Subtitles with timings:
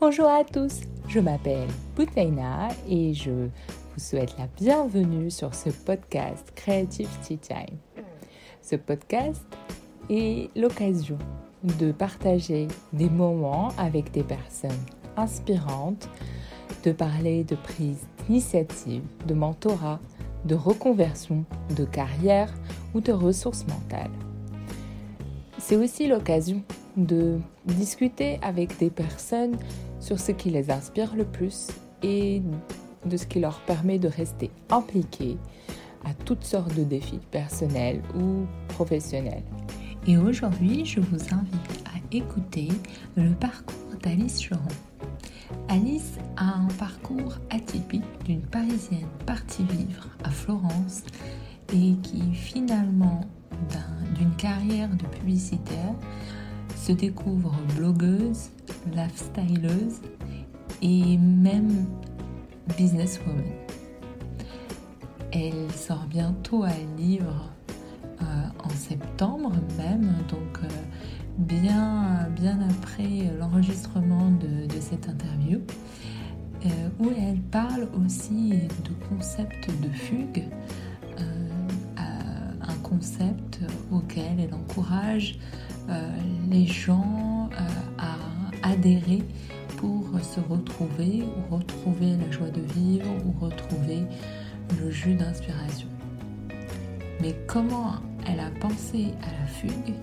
[0.00, 6.52] Bonjour à tous, je m'appelle Boutaina et je vous souhaite la bienvenue sur ce podcast
[6.54, 7.76] Creative Tea Time.
[8.62, 9.44] Ce podcast
[10.08, 11.18] est l'occasion
[11.78, 14.70] de partager des moments avec des personnes
[15.18, 16.08] inspirantes,
[16.82, 20.00] de parler de prise d'initiative, de mentorat,
[20.46, 21.44] de reconversion,
[21.76, 22.50] de carrière
[22.94, 24.10] ou de ressources mentales.
[25.58, 26.62] C'est aussi l'occasion
[26.96, 29.58] de discuter avec des personnes
[30.00, 31.68] sur ce qui les inspire le plus
[32.02, 32.42] et
[33.04, 35.38] de ce qui leur permet de rester impliqués
[36.04, 39.42] à toutes sortes de défis personnels ou professionnels.
[40.06, 42.68] Et aujourd'hui, je vous invite à écouter
[43.16, 44.62] le parcours d'Alice Choron.
[45.68, 51.02] Alice a un parcours atypique d'une Parisienne partie vivre à Florence
[51.72, 53.20] et qui finalement
[54.16, 55.94] d'une carrière de publicitaire
[56.80, 58.50] se découvre blogueuse,
[58.94, 60.00] lifestyleuse
[60.80, 61.86] et même
[62.78, 63.44] businesswoman.
[65.32, 67.52] Elle sort bientôt un livre
[68.22, 68.24] euh,
[68.64, 70.68] en septembre même, donc euh,
[71.36, 75.60] bien, bien après l'enregistrement de, cette interview,
[76.64, 76.68] euh,
[76.98, 78.50] où elle parle aussi
[78.84, 80.44] de concept de fugue,
[82.62, 85.38] un concept auquel elle encourage
[86.50, 87.48] les gens
[87.98, 88.16] à
[88.62, 89.22] adhérer
[89.76, 94.02] pour se retrouver ou retrouver la joie de vivre ou retrouver
[94.80, 95.88] le jus d'inspiration.
[97.20, 97.94] Mais comment
[98.26, 99.94] elle a pensé à la fugue,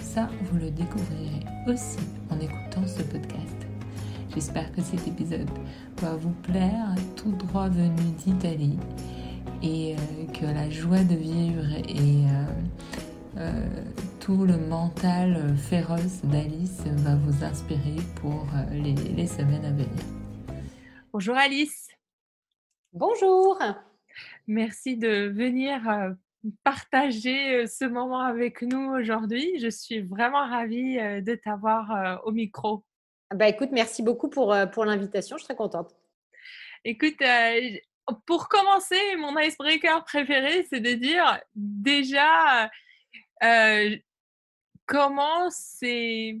[0.00, 1.98] ça vous le découvrirez aussi
[2.30, 3.56] en écoutant ce podcast.
[4.34, 5.48] J'espère que cet épisode
[6.00, 8.78] va vous plaire, tout droit venu d'Italie,
[9.62, 12.44] et euh, que la joie de vivre et euh,
[13.38, 13.66] euh,
[14.28, 20.04] tout le mental féroce d'Alice va vous inspirer pour les, les semaines à venir.
[21.14, 21.88] Bonjour Alice.
[22.92, 23.58] Bonjour.
[24.46, 25.80] Merci de venir
[26.62, 29.58] partager ce moment avec nous aujourd'hui.
[29.60, 32.84] Je suis vraiment ravie de t'avoir au micro.
[33.34, 35.38] Bah écoute, merci beaucoup pour, pour l'invitation.
[35.38, 35.96] Je suis très contente.
[36.84, 37.16] Écoute,
[38.26, 42.68] pour commencer, mon icebreaker préféré, c'est de dire déjà
[44.88, 46.40] comment c'est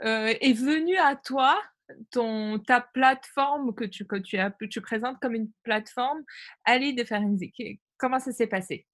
[0.00, 1.62] est venu à toi
[2.10, 6.24] ton, ta plateforme que tu, que tu présentes comme une plateforme,
[6.64, 7.52] Ali de Ferenzi?
[7.96, 8.86] Comment ça s'est passé?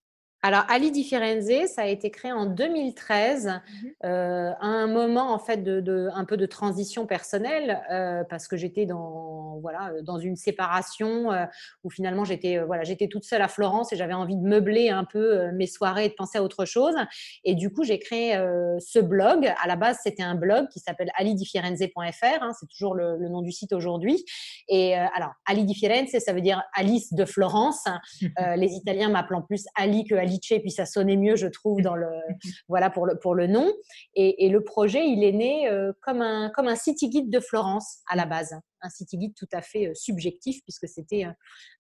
[0.45, 5.33] Alors, Ali Di Firenze, ça a été créé en 2013, mmh euh, à un moment
[5.33, 10.19] en fait de, un peu de transition personnelle, euh, parce que j'étais dans voilà dans
[10.19, 11.45] une séparation euh,
[11.85, 15.05] où finalement j'étais voilà j'étais toute seule à Florence et j'avais envie de meubler un
[15.05, 16.97] peu mes soirées et de penser à autre chose.
[17.45, 18.33] Et du coup, j'ai créé
[18.81, 19.47] ce blog.
[19.63, 22.43] À la base, c'était un blog qui s'appelle alidifirenze.fr.
[22.43, 24.25] Hein, c'est toujours le, nom du site aujourd'hui.
[24.69, 27.85] Et alors, Ali Di Firenze, ça veut dire Alice de Florence.
[28.57, 31.95] les Italiens m'appelant plus Ali que Ali et puis ça sonnait mieux, je trouve, dans
[31.95, 32.09] le,
[32.69, 33.73] voilà, pour, le, pour le nom.
[34.15, 38.01] Et, le projet, il est né euh, comme, un, comme un city guide de Florence
[38.09, 38.55] à la base.
[38.83, 41.27] Un city guide tout à fait euh, subjectif, puisque c'était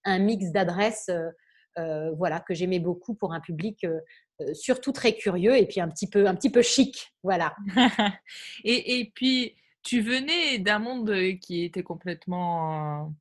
[0.05, 1.11] un mix d'adresses
[1.79, 3.87] euh, voilà, que j'aimais beaucoup pour un public
[4.55, 7.13] surtout très curieux et puis un petit peu, un petit peu chic.
[7.23, 7.55] Voilà.
[8.65, 13.13] et, et puis, tu venais d'un monde qui était complètement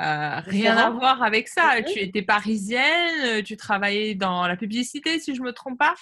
[0.00, 1.82] rien à voir avec ça.
[1.86, 5.94] Tu étais parisienne, euh, tu travaillais dans la publicité, si je me trompe pas.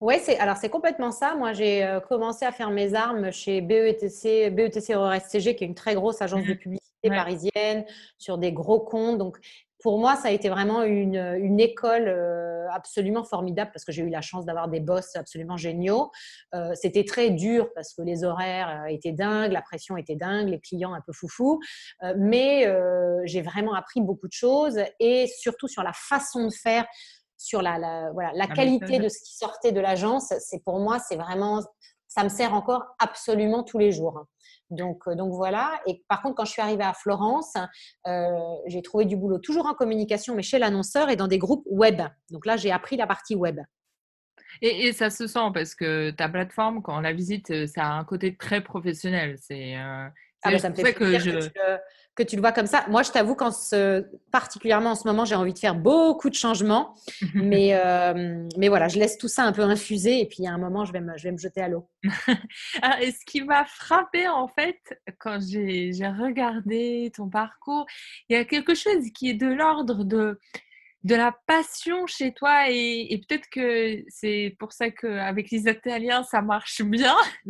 [0.00, 1.36] Oui, alors c'est complètement ça.
[1.36, 5.76] Moi, j'ai euh, commencé à faire mes armes chez BETC, BETC ORSCG, qui est une
[5.76, 7.84] très grosse agence de mmh publicité parisienne,
[8.18, 9.18] sur des gros comptes.
[9.18, 9.38] Donc,
[9.82, 14.02] pour moi, ça a été vraiment une, une école euh, absolument formidable parce que j'ai
[14.02, 16.10] eu la chance d'avoir des boss absolument géniaux.
[16.54, 20.48] Euh, c'était très dur parce que les horaires euh, étaient dingues, la pression était dingue,
[20.48, 21.60] les clients un peu foufou.
[22.16, 22.66] mais
[23.24, 26.86] j'ai vraiment appris beaucoup de choses et surtout sur la façon de faire,
[27.36, 30.32] sur la, la, voilà, la qualité de ce qui sortait de l'agence.
[30.38, 31.60] C'est pour moi, c'est vraiment,
[32.08, 34.26] ça me sert encore absolument tous les jours.
[34.70, 35.80] Donc, euh, donc voilà.
[35.86, 37.54] Et par contre, quand je suis arrivée à Florence,
[38.06, 38.28] euh,
[38.66, 42.02] j'ai trouvé du boulot toujours en communication, mais chez l'annonceur et dans des groupes web.
[42.30, 43.60] Donc là, j'ai appris la partie web.
[44.60, 47.92] Et, ça se sent parce que ta plateforme, quand on la visite, euh, ça a
[47.92, 49.36] un côté très professionnel.
[49.40, 49.74] C'est
[50.42, 51.50] ah bah, ça me fait que, je
[52.14, 52.84] que tu le vois comme ça.
[52.88, 56.34] Moi, je t'avoue qu'en ce, particulièrement en ce moment, j'ai envie de faire beaucoup de
[56.34, 56.94] changements.
[57.34, 60.58] mais, euh, mais voilà, je laisse tout ça un peu infuser et puis à un
[60.58, 61.88] moment, je vais me, je vais me jeter à l'eau.
[63.00, 64.78] et ce qui m'a frappé, en fait,
[65.18, 67.86] quand j'ai regardé ton parcours,
[68.28, 70.38] il y a quelque chose qui est de l'ordre de
[71.04, 76.42] de la passion chez toi et, peut-être que c'est pour ça qu'avec les Italiens, ça
[76.42, 77.16] marche bien.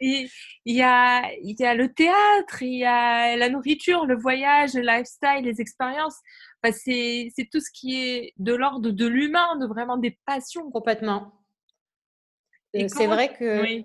[0.00, 0.28] il,
[0.64, 5.44] y a, y a le théâtre, il y a la nourriture, le voyage, le lifestyle,
[5.44, 6.18] les expériences.
[6.62, 10.70] c'est tout ce qui est de l'ordre de l'humain, de vraiment des passions.
[10.70, 11.32] Complètement.
[12.76, 13.84] Euh, c'est vrai que...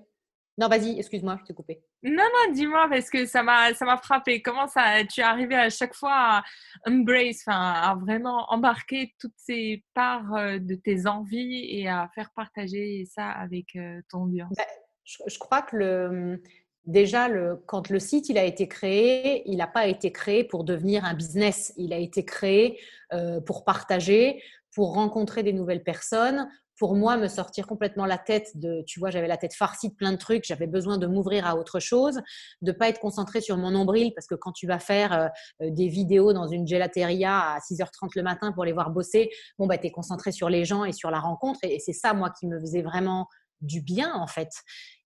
[0.62, 1.82] Non, vas-y, excuse-moi, je t'ai coupé.
[2.04, 4.44] Non, non, dis-moi, parce que ça m'a, ça m'a frappé.
[4.44, 6.44] Comment ça, tu es arrivé à chaque fois à
[6.88, 13.08] embrace, à vraiment embarquer toutes ces parts euh, de tes envies et à faire partager
[13.12, 14.54] ça avec euh, ton audience?
[14.56, 14.64] Bah,
[15.04, 16.44] je, crois que le,
[16.86, 20.64] déjà, le, quand le site il a été créé, il n'a pas été créé pour
[20.64, 21.74] devenir un business.
[21.76, 22.80] Il a été créé
[23.14, 24.44] euh, pour partager,
[24.76, 26.48] pour rencontrer des nouvelles personnes,
[26.82, 29.94] pour moi, me sortir complètement la tête de, tu vois, j'avais la tête farcie de
[29.94, 32.20] plein de trucs, j'avais besoin de m'ouvrir à autre chose,
[32.64, 35.28] de pas être concentré sur mon nombril, parce que quand tu vas faire euh,
[35.62, 39.30] euh, des vidéos dans une gelateria à 6h30 le matin pour les voir bosser,
[39.60, 41.60] bon, bah, tu es concentré sur les gens et sur la rencontre.
[41.62, 43.28] Et, c'est ça, moi, qui me faisait vraiment
[43.62, 44.50] du bien, en fait.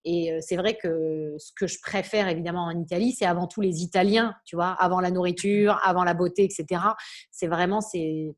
[0.06, 3.60] Et euh, c'est vrai que ce que je préfère, évidemment, en Italie, c'est avant tout
[3.60, 6.80] les Italiens, tu vois, avant la nourriture, avant la beauté, etc.
[7.30, 7.80] C'est vraiment,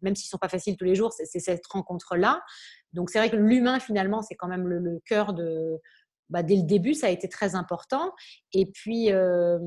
[0.02, 2.42] même s'ils sont pas faciles tous les jours, c'est cette rencontre-là.
[2.92, 5.78] Donc c'est vrai que l'humain finalement c'est quand même le, cœur de
[6.30, 8.12] bah, dès le début ça a été très important
[8.52, 9.58] et puis euh,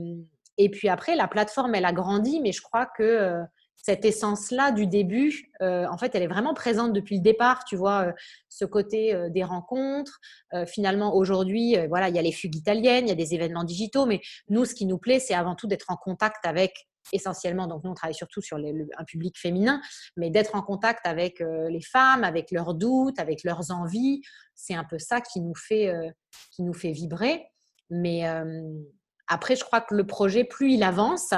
[0.57, 3.41] et puis après la plateforme elle a grandi mais je crois que euh,
[3.83, 7.65] cette essence-là du début, euh, en fait, elle est vraiment présente depuis le départ.
[7.65, 8.13] Tu vois,
[8.47, 10.19] ce côté des rencontres.
[10.68, 14.06] finalement, aujourd'hui, voilà, il y a les fugues italiennes, il y a des événements digitaux,
[14.06, 16.75] mais nous, ce qui nous plaît, c'est avant tout d'être en contact avec
[17.13, 19.81] essentiellement, donc nous on travaille surtout sur un public féminin,
[20.18, 24.21] mais d'être en contact avec euh, les femmes, avec leurs doutes, avec leurs envies,
[24.56, 26.09] c'est un peu ça qui nous fait, euh,
[26.51, 27.48] qui nous fait vibrer.
[27.89, 28.80] Mais euh,
[29.27, 31.33] après, je crois que le projet, plus il avance,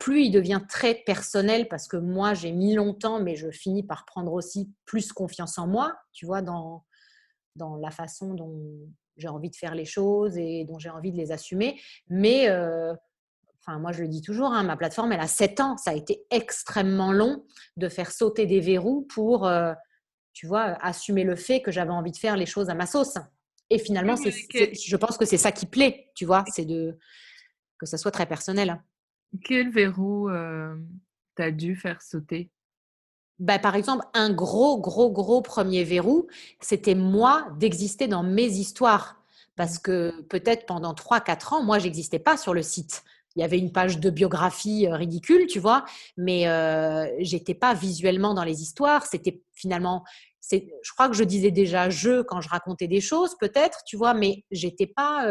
[0.00, 4.06] plus il devient très personnel parce que moi j'ai mis longtemps, mais je finis par
[4.06, 6.84] prendre aussi plus confiance en moi, tu vois, dans,
[7.56, 8.56] dans la façon dont
[9.18, 11.78] j'ai envie de faire les choses et dont j'ai envie de les assumer.
[12.08, 12.48] Mais
[13.66, 15.76] Enfin, moi, je le dis toujours, hein, ma plateforme, elle a 7 ans.
[15.78, 17.46] Ça a été extrêmement long
[17.76, 19.72] de faire sauter des verrous pour, euh,
[20.34, 23.16] tu vois, assumer le fait que j'avais envie de faire les choses à ma sauce.
[23.70, 26.98] Et finalement, je pense que c'est ça qui plaît, tu vois, c'est de
[27.78, 28.82] que ça soit très personnel.
[29.42, 30.76] Quel verrou euh,
[31.34, 32.50] t'as dû faire sauter?
[33.38, 36.28] Bah, par exemple, un gros, gros, gros premier verrou,
[36.60, 39.22] c'était moi d'exister dans mes histoires.
[39.56, 43.04] Parce que peut-être pendant 3-4 ans, moi, j'existais pas sur le site
[43.36, 45.84] il y avait une page de biographie euh, ridicule, tu vois,
[46.16, 49.06] mais euh, j'étais pas visuellement dans les histoires.
[49.06, 50.04] C'était finalement,
[50.50, 54.14] je crois que je disais déjà je quand je racontais des choses, peut-être, tu vois,
[54.14, 55.26] mais j'étais pas,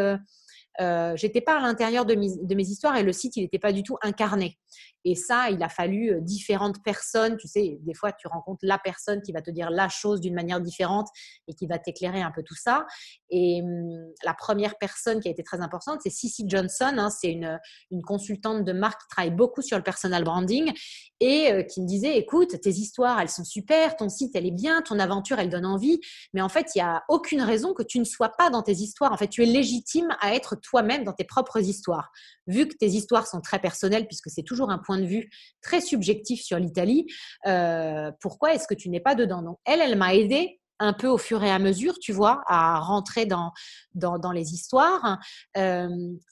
[0.80, 3.72] euh, j'étais pas à l'intérieur de, de, mes histoires et le site il n'était pas
[3.72, 4.58] du tout incarné.
[5.04, 7.36] Et ça, il a fallu euh, différentes personnes.
[7.36, 10.34] Tu sais, des fois, tu rencontres la personne qui va te dire la chose d'une
[10.34, 11.08] manière différente
[11.46, 12.86] et qui va t'éclairer un peu tout ça.
[13.30, 16.94] Et hum, la première personne qui a été très importante, c'est Cissy Johnson.
[16.96, 17.58] Hein, c'est une,
[17.90, 20.72] une, consultante de marque qui travaille beaucoup sur le personal branding
[21.20, 24.50] et euh, qui me disait, écoute, tes histoires, elles sont super, ton site, elle est
[24.50, 26.00] bien, ton aventure, elle donne envie.
[26.32, 28.72] Mais en fait, il n'y a aucune raison que tu ne sois pas dans tes
[28.72, 29.12] histoires.
[29.12, 32.10] En fait, tu es légitime à être toi-même dans tes propres histoires.
[32.46, 35.30] Vu que tes histoires sont très personnelles, puisque c'est toujours un point de vue
[35.62, 37.06] très subjectif sur l'Italie,
[37.46, 39.42] euh, pourquoi est-ce que tu n'es pas dedans?
[39.42, 42.78] Donc, elle, elle m'a aidé un peu au fur et à mesure, tu vois, à
[42.80, 43.52] rentrer dans,
[43.94, 45.18] dans, les histoires.
[45.56, 45.88] Euh,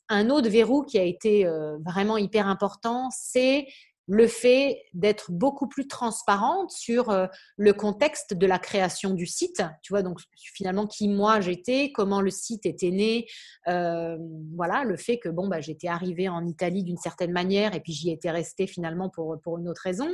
[0.09, 3.67] un autre verrou qui a été euh, vraiment hyper important, c'est
[4.09, 9.63] le fait d'être beaucoup plus transparente sur euh, le contexte de la création du site.
[9.83, 13.27] Tu vois, donc finalement, qui moi j'étais, comment le site était né,
[13.69, 14.19] euh,
[14.57, 17.93] voilà, le fait que bon, bah, j'étais arrivée en Italie d'une certaine manière et puis
[17.93, 20.09] j'y étais restée finalement pour, pour une autre raison.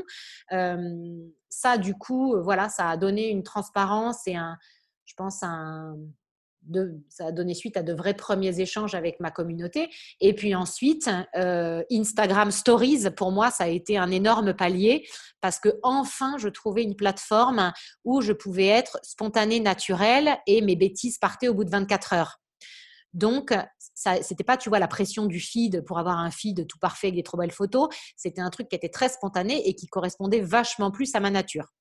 [0.53, 0.77] Euh,
[1.49, 4.59] ça, du coup, voilà, ça a donné une transparence et un,
[5.07, 5.97] je pense, un,
[7.09, 9.91] ça a donné suite à de vrais premiers échanges avec ma communauté.
[10.21, 15.07] Et puis ensuite, euh, Instagram Stories, pour moi, ça a été un énorme palier
[15.41, 17.73] parce que enfin, je trouvais une plateforme
[18.05, 22.41] où je pouvais être spontanée, naturelle et mes bêtises partaient au bout de 24 heures.
[23.15, 23.55] Donc,
[23.95, 27.09] ce n'était pas, tu vois, la pression du feed pour avoir un feed tout parfait
[27.09, 27.89] avec des trop belles photos.
[28.17, 31.73] C'était un truc qui était très spontané et qui correspondait vachement plus à ma nature.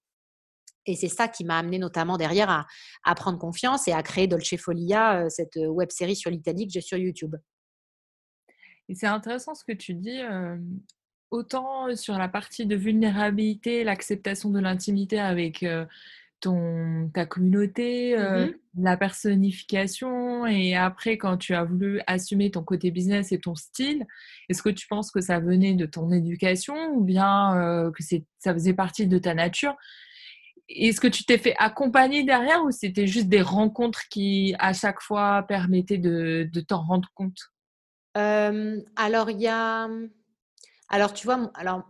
[0.88, 2.66] Et c'est ça qui m'a amené notamment derrière
[3.04, 6.66] à, prendre confiance et à créer Dolce Folia, euh, cette euh, web série sur l'Italie
[6.66, 7.36] que j'ai sur YouTube.
[8.90, 10.22] Et c'est intéressant ce que tu dis,
[11.30, 15.66] autant sur la partie de vulnérabilité, l'acceptation de l'intimité avec
[16.40, 22.92] ton, ta communauté, mmh la personnification et après quand tu as voulu assumer ton côté
[22.92, 24.06] business et ton style,
[24.50, 28.04] est-ce que tu penses que ça venait de ton éducation ou bien que
[28.38, 29.76] ça faisait partie de ta nature?
[30.70, 35.02] Est-ce que tu t'es fait accompagner derrière ou c'était juste des rencontres qui, à chaque
[35.02, 37.40] fois, permettaient de, t'en rendre compte?
[38.16, 39.88] Alors, il y a.
[40.90, 41.84] Alors, tu vois, alors,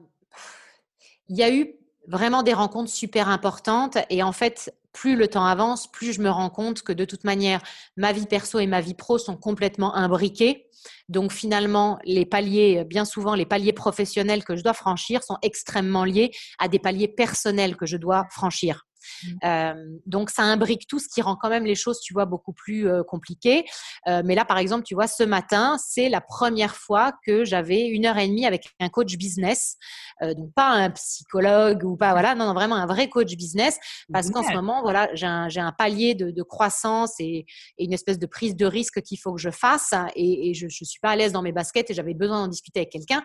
[1.30, 1.74] il y a eu
[2.08, 3.98] vraiment des rencontres super importantes.
[4.10, 7.24] Et en fait, plus le temps avance, plus je me rends compte que de toute
[7.24, 7.62] manière,
[7.98, 10.66] ma vie perso et ma vie pro sont complètement imbriquées.
[11.08, 16.04] Donc finalement, les paliers, bien souvent, les paliers professionnels que je dois franchir sont extrêmement
[16.04, 18.87] liés à des paliers personnels que je dois franchir.
[19.24, 20.00] Mmh.
[20.06, 22.88] donc ça imbrique tout, ce qui rend quand même les choses, tu vois, beaucoup plus
[23.08, 23.66] compliquées.
[24.06, 28.06] mais là, par exemple, tu vois, ce matin, c'est la première fois que j'avais une
[28.06, 29.78] heure et demie avec un coach business,
[30.22, 33.78] donc pas un psychologue ou pas, voilà, non, non vraiment un vrai coach business,
[34.12, 37.46] parce qu'en ce moment, voilà, j'ai un, palier de, croissance et,
[37.80, 41.00] une espèce de prise de risque qu'il faut que je fasse, et, je, je suis
[41.00, 43.24] pas à l'aise dans mes baskets et j'avais besoin d'en discuter avec quelqu'un.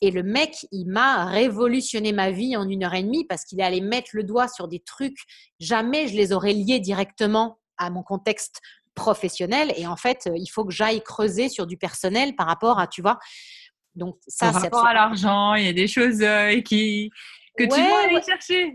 [0.00, 3.60] Et le mec, il m'a révolutionné ma vie en une heure et demie parce qu'il
[3.60, 5.18] est allé mettre le doigt sur des trucs,
[5.58, 8.60] jamais je les aurais liés directement à mon contexte
[8.94, 9.72] professionnel.
[9.76, 13.02] Et en fait, il faut que j'aille creuser sur du personnel par rapport à, tu
[13.02, 13.18] vois.
[13.94, 17.10] Donc, ça, par rapport à l'argent, il y a des choses euh, qui,
[17.56, 18.74] que tu dois aller chercher.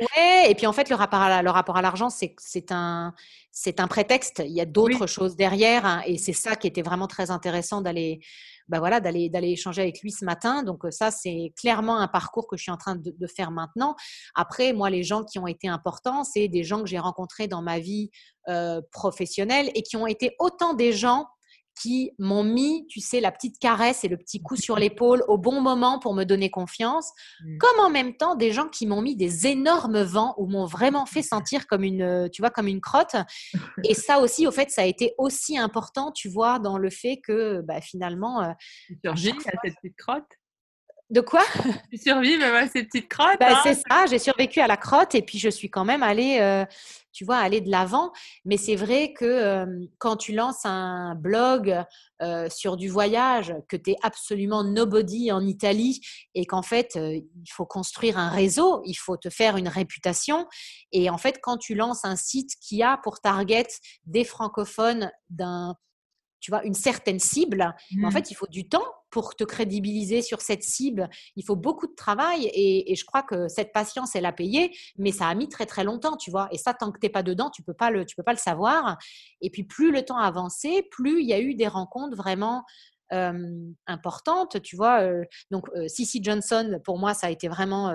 [0.00, 3.14] ouais, et puis en fait, le rapport à, le rapport à l'argent, c'est, c'est, un,
[3.50, 4.42] c'est un prétexte.
[4.44, 5.86] Il y a d'autres choses derrière.
[5.86, 8.20] Hein, et c'est ça qui était vraiment très intéressant d'aller,
[8.68, 10.62] bah voilà, d'aller, d'aller échanger avec lui ce matin.
[10.62, 13.94] Donc ça, c'est clairement un parcours que je suis en train de, faire maintenant.
[14.34, 17.62] Après, moi, les gens qui ont été importants, c'est des gens que j'ai rencontrés dans
[17.62, 18.10] ma vie
[18.48, 21.26] euh, professionnelle et qui ont été autant des gens
[21.80, 25.38] qui m'ont mis, tu sais, la petite caresse et le petit coup sur l'épaule au
[25.38, 27.10] bon moment pour me donner confiance,
[27.42, 27.58] mmh.
[27.58, 31.06] comme en même temps des gens qui m'ont mis des énormes vents ou m'ont vraiment
[31.06, 33.16] fait sentir comme une, tu vois, comme une crotte.
[33.84, 37.18] Et ça aussi, au fait, ça a été aussi important, tu vois, dans le fait
[37.18, 38.42] que bah, finalement.
[38.42, 38.52] Euh,
[39.40, 40.37] cette petite crotte?
[41.10, 41.42] De quoi?
[41.90, 43.60] Tu survis même à ces petites crottes bah, hein?
[43.62, 46.66] C'est ça, j'ai survécu à la crotte et puis je suis quand même allée, euh,
[47.12, 48.12] tu vois, aller de l'avant.
[48.44, 49.66] Mais c'est vrai que
[49.98, 51.74] quand tu lances un blog
[52.50, 56.00] sur du voyage, que tu es absolument nobody en Italie
[56.34, 60.46] et qu'en fait, il faut construire un réseau, il faut te faire une réputation.
[60.92, 63.68] Et en fait, quand tu lances un site qui a pour target
[64.04, 65.74] des francophones d'un
[66.40, 67.74] tu vois, une certaine cible.
[68.02, 68.12] En mmh.
[68.12, 71.08] fait, il faut du temps pour te crédibiliser sur cette cible.
[71.36, 75.12] Il faut beaucoup de travail et, je crois que cette patience, elle a payé, mais
[75.12, 76.48] ça a mis très très longtemps, tu vois.
[76.52, 78.32] Et ça, tant que tu n'es pas dedans, tu peux pas le, tu peux pas
[78.32, 78.98] le savoir.
[79.40, 82.64] Et puis, plus le temps a avancé, plus il y a eu des rencontres vraiment
[83.86, 85.02] importantes, tu vois.
[85.50, 87.94] donc, Cici Johnson, pour moi, ça a été vraiment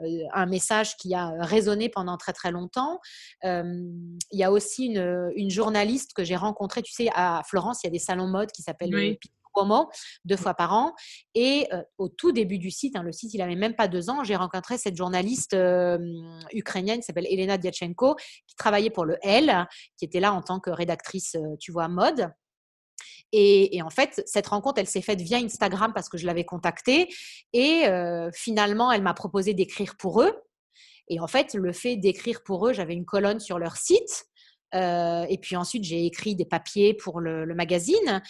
[0.00, 2.98] un message qui a résonné pendant très très longtemps.
[3.42, 7.88] il y a aussi une, journaliste que j'ai rencontrée, tu sais, à Florence, il y
[7.88, 9.18] a des salons mode qui s'appellent oui.
[10.24, 10.92] deux fois par an.
[11.34, 14.24] Et au tout début du site, hein, le site, il n'avait même pas deux ans,
[14.24, 15.56] j'ai rencontré cette journaliste
[16.52, 20.58] ukrainienne qui s'appelle Elena Diachenko, qui travaillait pour le L, qui était là en tant
[20.58, 22.32] que rédactrice, tu vois, mode.
[23.36, 27.12] Et, en fait, cette rencontre, elle s'est faite via Instagram parce que je l'avais contactée.
[27.52, 30.32] Et euh, finalement, elle m'a proposé d'écrire pour eux.
[31.08, 34.26] Et en fait, le fait d'écrire pour eux, j'avais une colonne sur leur site.
[34.76, 38.22] Euh, et puis ensuite, j'ai écrit des papiers pour le, magazine.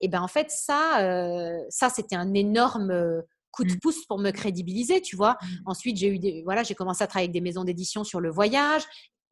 [0.00, 3.80] Et ben en fait, ça, euh, ça c'était un énorme coup de mmh.
[3.80, 5.38] pouce pour me crédibiliser, tu vois.
[5.42, 5.46] Mmh.
[5.66, 8.30] Ensuite, j'ai eu des, voilà, j'ai commencé à travailler avec des maisons d'édition sur le
[8.30, 8.82] voyage.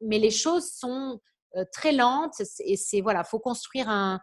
[0.01, 1.21] Mais les choses sont
[1.71, 2.41] très lentes.
[2.65, 4.19] Et c'est voilà, faut construire un,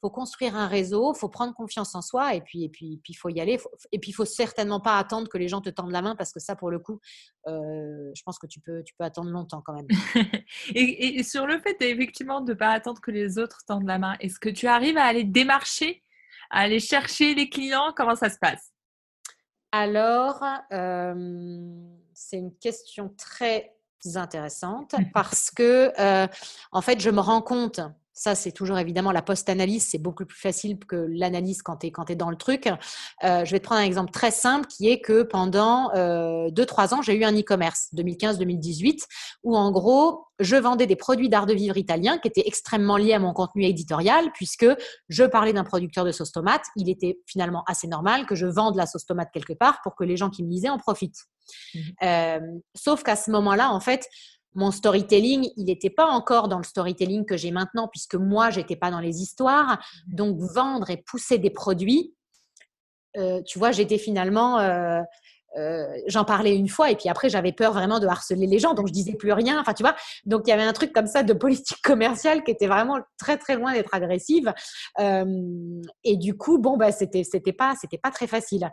[0.00, 3.28] faut construire un réseau, faut prendre confiance en soi et puis et puis puis faut
[3.28, 3.58] y aller.
[3.92, 6.32] et puis il faut certainement pas attendre que les gens te tendent la main parce
[6.32, 7.00] que ça pour le coup,
[7.48, 9.88] euh, je pense que tu peux tu peux attendre longtemps quand même.
[10.74, 14.38] et, sur le fait effectivement de pas attendre que les autres tendent la main, est-ce
[14.38, 16.02] que tu arrives à aller démarcher,
[16.50, 17.92] à aller chercher les clients?
[17.96, 18.72] Comment ça se passe?
[19.72, 21.54] Alors euh,
[22.14, 23.74] c'est une question très
[24.14, 26.26] intéressante parce que euh,
[26.72, 27.80] en fait je me rends compte
[28.18, 31.92] ça, c'est toujours évidemment la post-analyse, c'est beaucoup plus facile que l'analyse quand tu es,
[32.08, 32.66] es, dans le truc.
[33.22, 36.96] Euh, je vais te prendre un exemple très simple qui est que pendant 2-3 euh,
[36.96, 39.04] ans, j'ai eu un e-commerce, 2015-2018,
[39.44, 43.12] où en gros, je vendais des produits d'art de vivre italien qui étaient extrêmement liés
[43.12, 44.66] à mon contenu éditorial, puisque
[45.08, 46.64] je parlais d'un producteur de sauce tomate.
[46.74, 50.02] Il était finalement assez normal que je vende la sauce tomate quelque part pour que
[50.02, 51.24] les gens qui me lisaient en profitent.
[51.74, 52.40] Mmh euh,
[52.74, 54.06] sauf qu'à ce moment-là, en fait,
[54.54, 58.76] mon storytelling, il n'était pas encore dans le storytelling que j'ai maintenant, puisque moi, j'étais
[58.76, 59.78] pas dans les histoires.
[60.06, 62.14] Donc, vendre et pousser des produits,
[63.16, 64.58] euh, tu vois, j'étais finalement,
[65.56, 68.74] euh, j'en parlais une fois et puis après j'avais peur vraiment de harceler les gens
[68.74, 69.58] donc je disais plus rien.
[69.58, 72.50] Enfin tu vois donc il y avait un truc comme ça de politique commerciale qui
[72.50, 74.52] était vraiment très très loin d'être agressive.
[74.98, 78.70] Et du coup bon bah c'était c'était pas c'était pas très facile.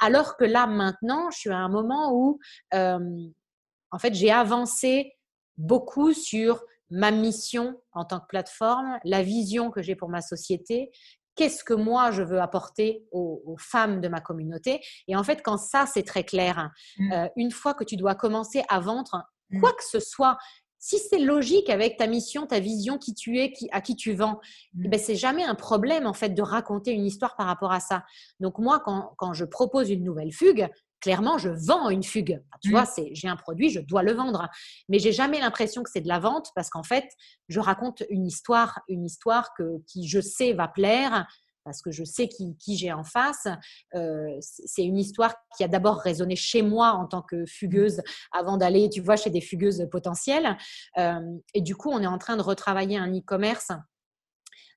[0.00, 2.38] Alors que là maintenant je suis à un moment où
[2.70, 5.17] en fait j'ai avancé
[5.58, 10.90] beaucoup sur ma mission en tant que plateforme, la vision que j'ai pour ma société,
[11.34, 14.80] qu'est-ce que moi je veux apporter aux, femmes de ma communauté.
[15.06, 17.12] Et en fait, quand ça, c'est très clair, mmh.
[17.12, 19.60] euh, une fois que tu dois commencer à vendre mmh.
[19.60, 20.38] quoi que ce soit,
[20.80, 24.14] si c'est logique avec ta mission, ta vision, qui tu es, qui, à qui tu
[24.14, 24.40] vends,
[24.74, 24.84] mmh.
[24.84, 27.80] eh ben c'est jamais un problème en fait de raconter une histoire par rapport à
[27.80, 28.04] ça.
[28.40, 30.68] Donc moi, quand, quand je propose une nouvelle fugue,
[31.00, 32.42] clairement, je vends une fugue.
[32.62, 34.48] Tu vois, c'est j'ai un produit, je dois le vendre.
[34.88, 37.08] Mais j'ai jamais l'impression que c'est de la vente parce qu'en fait,
[37.48, 41.26] je raconte une histoire, une histoire que, qui, je sais, va plaire
[41.68, 43.46] parce que je sais qui, j'ai en face.
[43.94, 48.00] Euh, c'est une histoire qui a d'abord résonné chez moi en tant que fugueuse
[48.32, 50.56] avant d'aller, tu vois, chez des fugueuses potentielles.
[50.96, 51.20] Euh,
[51.52, 53.70] et du coup, on est en train de retravailler un e-commerce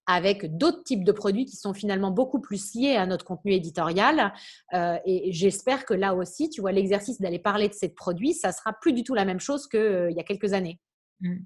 [0.08, 4.34] avec d'autres types de produits qui sont finalement beaucoup plus liés à notre contenu éditorial.
[4.74, 8.52] Euh, et j'espère que là aussi, tu vois, l'exercice d'aller parler de ces produits, ça
[8.52, 10.80] sera plus du tout la même chose qu'il y a quelques années.
[11.22, 11.38] Mmh.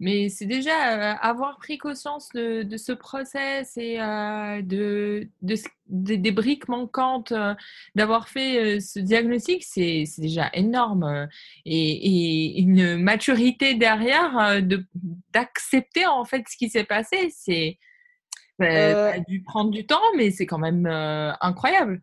[0.00, 5.28] Mais c'est déjà euh, avoir pris conscience de, ce process et euh, de,
[5.86, 7.54] des briques manquantes, euh,
[7.94, 11.28] d'avoir fait ce diagnostic, c'est déjà énorme.
[11.64, 14.60] Et, une maturité derrière,
[15.32, 17.78] d'accepter en fait ce qui s'est passé, c'est
[18.60, 20.86] ça a dû prendre du temps, mais c'est quand même
[21.40, 22.00] incroyable.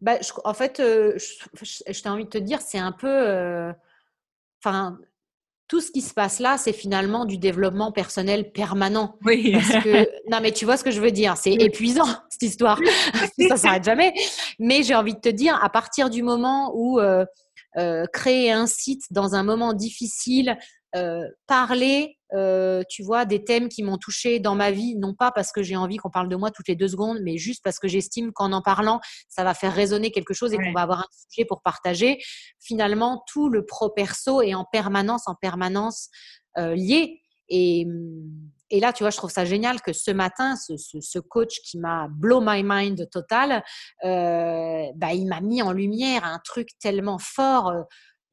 [0.00, 3.72] Bah, en fait, je, t'ai envie de te dire, c'est un peu.
[4.62, 4.98] Enfin,
[5.68, 9.16] tout ce qui se passe là, c'est finalement du développement personnel permanent.
[9.24, 9.52] Oui.
[9.52, 11.36] Parce que, non, mais tu vois ce que je veux dire.
[11.36, 12.80] C'est épuisant, cette histoire.
[13.48, 14.14] ça s'arrête jamais.
[14.58, 17.24] Mais j'ai envie de te dire, à partir du moment où euh,
[17.76, 20.56] euh, créer un site dans un moment difficile,
[20.96, 25.32] euh, parler, euh, tu vois, des thèmes qui m'ont touché dans ma vie, non pas
[25.32, 27.78] parce que j'ai envie qu'on parle de moi toutes les deux secondes, mais juste parce
[27.78, 31.00] que j'estime qu'en en parlant, ça va faire résonner quelque chose et qu'on va avoir
[31.00, 32.18] un sujet pour partager.
[32.60, 36.08] Finalement, tout le pro-perso est en permanence, en permanence
[36.58, 37.20] euh, lié.
[37.48, 37.86] Et,
[38.68, 41.78] et, là, tu vois, je trouve ça génial que ce matin, ce, ce, coach qui
[41.78, 43.64] m'a blow my mind total,
[44.04, 47.72] euh, bah, il m'a mis en lumière un truc tellement fort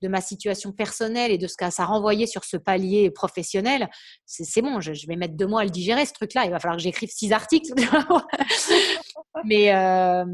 [0.01, 3.89] de ma situation personnelle et de ce que ça renvoyait sur ce palier professionnel,
[4.25, 6.45] c'est bon, je, vais mettre deux mois à le digérer, ce truc-là.
[6.45, 7.71] Il va falloir que j'écrive six articles.
[9.45, 10.25] mais, euh,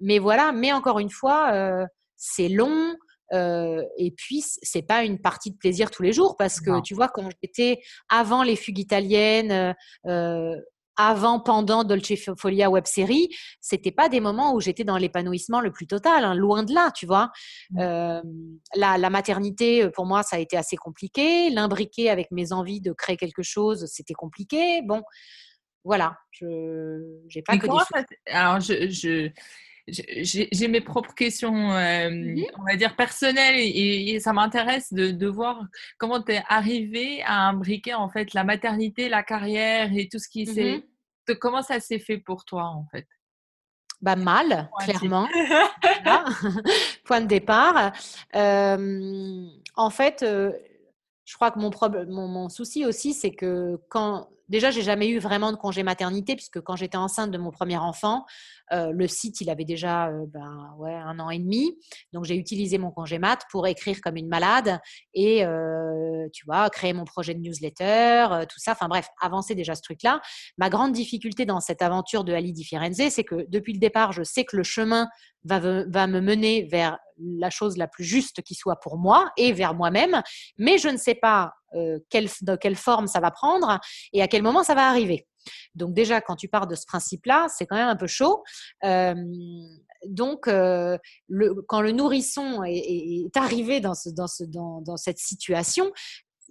[0.00, 2.94] mais voilà, mais encore une fois, euh, c'est long.
[3.32, 6.94] Euh, et puis, c'est pas une partie de plaisir tous les jours parce que tu
[6.94, 9.74] vois, quand j'étais avant les fugues italiennes,
[10.96, 13.28] avant, pendant Dolce Folia web série,
[13.60, 16.90] c'était pas des moments où j'étais dans l'épanouissement le plus total, hein, loin de là,
[16.92, 17.30] tu vois.
[17.70, 17.80] Mmh.
[17.80, 18.22] Euh,
[18.76, 21.50] la, maternité, euh, pour moi, ça a été assez compliqué.
[21.50, 24.82] L'imbriquer avec mes envies de créer quelque chose, c'était compliqué.
[24.82, 25.02] Bon,
[25.84, 27.66] voilà, je j'ai pas que
[28.30, 29.30] Alors, je,
[29.86, 35.62] j'ai mes propres questions, euh, mmh on va dire personnelles, et, ça m'intéresse de, voir
[35.98, 40.28] comment tu es arrivé à imbriquer en fait la maternité, la carrière et tout ce
[40.28, 40.84] qui mmh s'est.
[41.40, 43.06] Comment ça s'est fait pour toi en fait?
[44.00, 45.28] Bah mal, clairement.
[47.04, 47.92] Point de départ.
[48.32, 51.70] en fait, je crois que mon,
[52.08, 56.36] mon, mon souci aussi, c'est que quand déjà, j'ai jamais eu vraiment de congé maternité
[56.36, 58.24] puisque quand j'étais enceinte de mon premier enfant,
[58.72, 61.78] euh, le site, il avait déjà euh, ben, ouais, un an et demi.
[62.12, 64.78] Donc, j'ai utilisé mon congé mat pour écrire comme une malade
[65.12, 68.72] et, euh, tu vois, créer mon projet de newsletter, tout ça.
[68.72, 70.20] Enfin, bref, avancer déjà ce truc-là.
[70.58, 74.12] Ma grande difficulté dans cette aventure de Ali Di Firenze, c'est que depuis le départ,
[74.12, 75.08] je sais que le chemin
[75.44, 79.52] va, va me mener vers la chose la plus juste qui soit pour moi et
[79.52, 80.22] vers moi-même,
[80.58, 81.52] mais je ne sais pas
[82.10, 83.80] quelle, dans quelle forme ça va prendre
[84.12, 85.26] et à quel moment ça va arriver.
[85.74, 88.42] Donc déjà, quand tu pars de ce principe-là, c'est quand même un peu chaud.
[88.84, 89.14] Euh,
[90.06, 90.98] donc, euh,
[91.68, 95.92] quand le nourrisson est, arrivé dans, ce, dans, ce, dans, dans cette situation,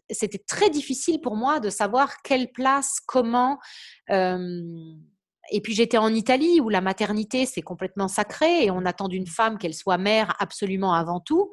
[0.10, 3.60] c'était très difficile pour moi de savoir quelle place, comment.
[4.10, 4.62] Euh,
[5.52, 9.28] et puis j'étais en Italie où la maternité c'est complètement sacré et on attend d'une
[9.28, 11.52] femme qu'elle soit mère absolument avant tout.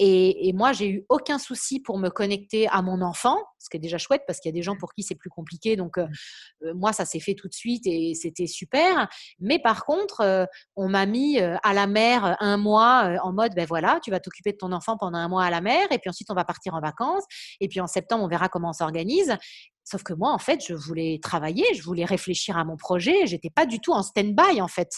[0.00, 3.80] Et, moi, j'ai eu aucun souci pour me connecter à mon enfant, ce qui est
[3.80, 5.76] déjà chouette parce qu'il y a des gens pour qui c'est plus compliqué.
[5.76, 6.66] Donc, euh, mmh.
[6.66, 9.08] euh, moi, ça s'est fait tout de suite et c'était super.
[9.38, 13.66] Mais par contre, euh, on m'a mis à la mer un mois en mode, ben
[13.66, 16.10] voilà, tu vas t'occuper de ton enfant pendant un mois à la mer et puis
[16.10, 17.24] ensuite on va partir en vacances.
[17.60, 19.36] Et puis en septembre, on verra comment on s'organise.
[19.84, 23.26] Sauf que moi, en fait, je voulais travailler, je voulais réfléchir à mon projet.
[23.26, 24.90] J'étais pas du tout en stand-by, en fait.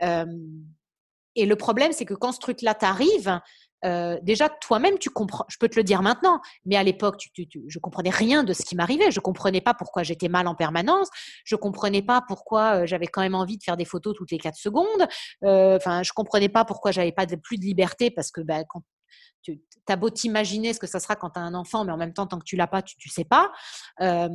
[0.00, 3.40] et le problème, c'est que quand ce truc-là t'arrive,
[3.84, 7.46] euh, déjà toi-même tu comprends je peux te le dire maintenant mais à l'époque tu,
[7.46, 10.54] tu, je comprenais rien de ce qui m'arrivait je comprenais pas pourquoi j'étais mal en
[10.54, 11.08] permanence
[11.44, 14.38] je comprenais pas pourquoi euh, j'avais quand même envie de faire des photos toutes les
[14.38, 15.06] quatre secondes
[15.44, 18.64] euh, enfin je comprenais pas pourquoi j'avais pas de, plus de liberté parce que ben,
[19.42, 21.96] tu as beau t'imaginer ce que ça sera quand tu as un enfant, mais en
[21.96, 23.50] même temps, tant que tu l'as pas, tu ne sais pas.
[24.00, 24.28] Euh,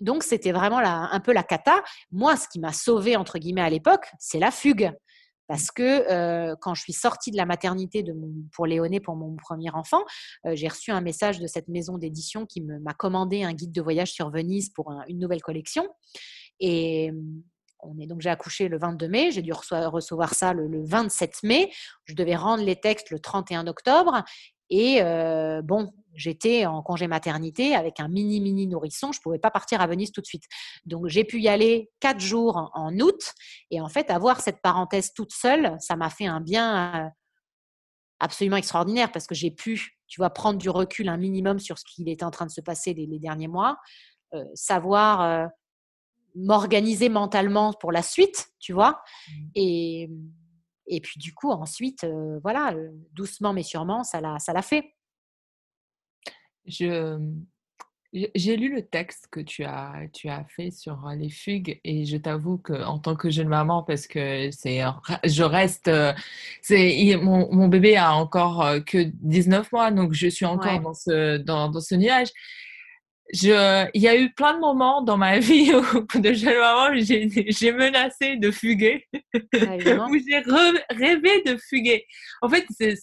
[0.00, 1.82] donc, c'était vraiment un peu la cata.
[2.10, 4.92] Moi, ce qui m'a sauvé entre guillemets, à l'époque, c'est la fugue.
[5.48, 8.04] Parce que euh, quand je suis sortie de la maternité
[8.52, 10.02] pour Léoné, pour mon premier enfant,
[10.46, 13.82] euh, j'ai reçu un message de cette maison d'édition qui m'a commandé un guide de
[13.82, 15.86] voyage sur Venise pour une nouvelle collection.
[16.60, 17.12] Et
[17.82, 21.70] on est donc j'ai accouché le 22 mai, j'ai dû recevoir, ça le, 27 mai.
[22.04, 24.22] Je devais rendre les textes le 31 octobre.
[24.74, 29.38] Et euh, bon, j'étais en congé maternité avec un mini mini nourrisson, je ne pouvais
[29.38, 30.44] pas partir à Venise tout de suite.
[30.86, 33.34] Donc j'ai pu y aller quatre jours en, août
[33.70, 37.08] et en fait avoir cette parenthèse toute seule, ça m'a fait un bien euh,
[38.18, 41.84] absolument extraordinaire parce que j'ai pu, tu vois, prendre du recul un minimum sur ce
[41.84, 43.76] qui était en train de se passer les, derniers mois,
[44.32, 45.46] euh, savoir euh,
[46.34, 49.32] m'organiser mentalement pour la suite, tu vois, mmh.
[49.54, 50.10] et
[50.94, 52.06] et puis du coup ensuite,
[52.42, 52.74] voilà,
[53.12, 54.94] doucement mais sûrement, ça l'a ça l'a fait.
[56.66, 57.18] Je,
[58.34, 62.16] j'ai lu le texte que tu as, tu as fait sur les fugues et je
[62.18, 64.82] t'avoue qu'en tant que jeune maman, parce que c'est,
[65.24, 65.90] je reste,
[66.60, 71.38] c'est, mon, mon bébé a encore que 19 mois, donc je suis encore dans, ce,
[71.38, 72.28] dans, dans ce nuage.
[73.32, 76.94] Je, il y a eu plein de moments dans ma vie où, de jeune maman,
[76.94, 80.42] j'ai, j'ai menacé de fuguer, où j'ai
[80.90, 82.06] rêvé de fuguer.
[82.42, 82.94] En fait, c'est,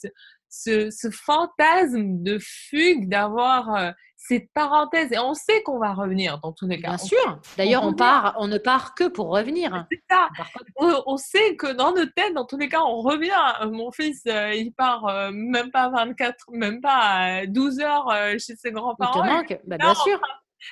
[0.50, 5.12] ce, ce, fantasme de fugue, d'avoir euh, cette parenthèse.
[5.12, 6.90] Et on sait qu'on va revenir dans tous les cas.
[6.90, 7.40] Bien sûr.
[7.58, 9.86] D'ailleurs, on, part, on ne part que pour revenir.
[9.92, 10.30] C'est ça.
[10.78, 13.32] On, sait que dans nos têtes, dans tous les cas, on revient.
[13.62, 18.72] Euh, mon fils, euh, il part même pas 24, même pas 12 heures chez ses
[18.72, 19.24] grands-parents.
[19.24, 20.20] Il te manque bah, Bien sûr.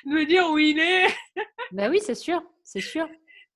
[0.04, 1.06] Me dire où il est.
[1.72, 2.42] bah oui, c'est sûr.
[2.62, 3.08] C'est sûr.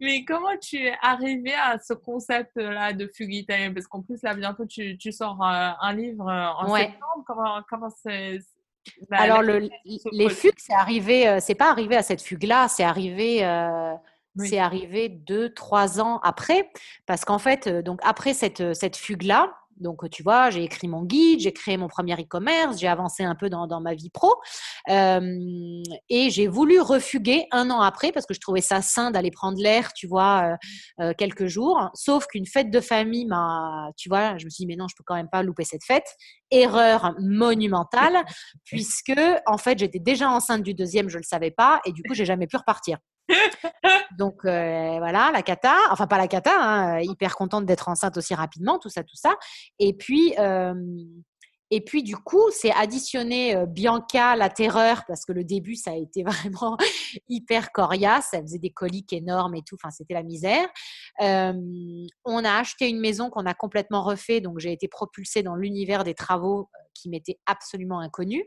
[0.02, 4.34] Mais comment tu es arrivé à ce concept-là de fugue italienne Parce qu'en plus, là,
[4.34, 7.24] bientôt, tu, tu sors euh, un livre euh, en septembre.
[7.24, 8.40] Comment, comment c'est
[9.12, 9.68] Alors, le,
[10.10, 13.38] les fugues, c'est arrivé, euh, c'est pas arrivé à cette fugue-là, c'est arrivé.
[14.38, 16.70] C'est arrivé deux, trois ans après,
[17.04, 21.40] parce qu'en fait, donc après cette, cette fugue-là, donc, tu vois, j'ai écrit mon guide,
[21.40, 24.34] j'ai créé mon premier e-commerce, j'ai avancé un peu dans, ma vie pro.
[24.88, 29.60] et j'ai voulu refuguer un an après parce que je trouvais ça sain d'aller prendre
[29.60, 30.56] l'air, tu vois,
[31.00, 31.90] euh, euh, quelques jours.
[31.94, 34.94] Sauf qu'une fête de famille m'a, tu vois, je me suis dit, mais non, je
[34.96, 36.06] peux quand même pas louper cette fête.
[36.50, 38.24] Erreur monumentale,
[38.64, 39.12] puisque,
[39.46, 42.14] en fait, j'étais déjà enceinte du deuxième, je ne le savais pas, et du coup,
[42.14, 42.98] j'ai jamais pu repartir.
[44.18, 48.34] Donc euh, voilà, la cata, enfin pas la cata, hein, hyper contente d'être enceinte aussi
[48.34, 49.34] rapidement, tout ça, tout ça.
[49.78, 50.74] Et puis, euh,
[51.70, 55.92] et puis du coup, c'est additionné euh, Bianca, la terreur, parce que le début, ça
[55.92, 56.76] a été vraiment
[57.28, 60.68] hyper coriace, ça faisait des coliques énormes et tout, enfin c'était la misère.
[61.20, 66.04] on a acheté une maison qu'on a complètement refait, donc j'ai été propulsée dans l'univers
[66.04, 68.44] des travaux qui m'étaient absolument inconnus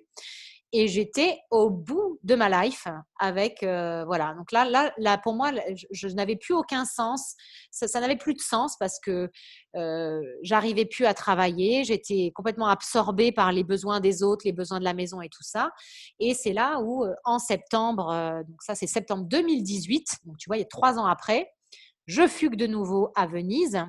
[0.78, 4.34] et j'étais au bout de ma life avec euh, voilà.
[4.34, 5.52] Donc là là là pour moi
[5.92, 7.36] je, n'avais plus aucun sens.
[7.72, 9.32] Ça, n'avait plus de sens parce que
[9.78, 11.86] euh, j'arrivais plus à travailler.
[11.86, 15.44] J'étais complètement absorbée par les besoins des autres les besoins de la maison et tout
[15.44, 15.72] ça.
[16.20, 20.58] Et c'est là où euh, en septembre donc ça c'est septembre 2018 donc tu vois
[20.58, 21.50] il y a trois ans après
[22.06, 23.82] je fugue de nouveau à Venise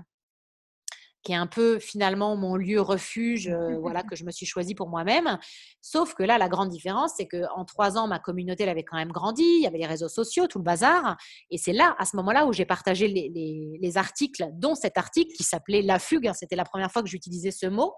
[1.26, 4.74] qui est un peu finalement mon lieu refuge, euh, voilà, que je me suis choisi
[4.76, 5.38] pour moi-même.
[5.82, 8.96] Sauf que là, la grande différence, c'est qu'en trois ans, ma communauté elle avait quand
[8.96, 11.16] même grandi, il y avait les réseaux sociaux, tout le bazar.
[11.50, 15.42] Et c'est là, à ce moment-là, où j'ai partagé les, articles, dont cet article qui
[15.42, 16.28] s'appelait La fugue.
[16.28, 17.94] Hein, c'était la première fois que j'utilisais ce mot.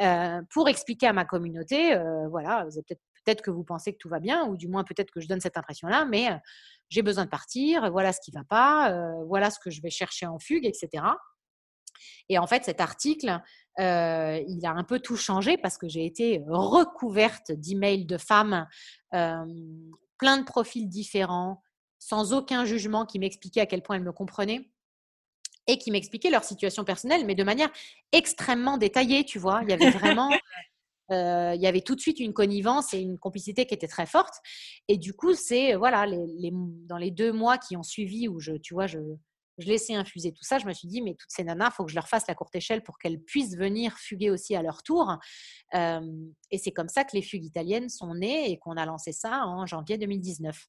[0.00, 4.08] Euh, pour expliquer à ma communauté, euh, voilà, peut-être peut-être que vous pensez que tout
[4.08, 6.30] va bien, ou du moins peut-être que je donne cette impression-là, mais
[6.88, 8.94] j'ai besoin de partir, voilà ce qui ne va pas,
[9.26, 11.02] voilà ce que je vais chercher en fugue, etc.
[12.28, 13.40] Et en fait, cet article,
[13.78, 18.66] euh, il a un peu tout changé parce que j'ai été recouverte d'emails de femmes,
[19.14, 19.46] euh,
[20.18, 21.62] plein de profils différents,
[21.98, 24.70] sans aucun jugement qui m'expliquait à quel point elles me comprenaient
[25.66, 27.70] et qui m'expliquaient leur situation personnelle, mais de manière
[28.12, 29.60] extrêmement détaillée, tu vois.
[29.62, 30.30] Il y avait vraiment...
[31.12, 34.06] Euh, il y avait tout de suite une connivence et une complicité qui était très
[34.06, 34.34] forte.
[34.86, 38.52] Et du coup, c'est voilà, les, dans les deux mois qui ont suivi où je,
[38.52, 39.00] tu vois, je,
[39.60, 40.58] je laissais infuser tout ça.
[40.58, 42.54] Je me suis dit, mais toutes ces nanas, faut que je leur fasse la courte
[42.54, 45.16] échelle pour qu'elles puissent venir fuguer aussi à leur tour.
[45.74, 49.46] et c'est comme ça que les fugues italiennes sont nées et qu'on a lancé ça
[49.46, 50.66] en janvier 2019.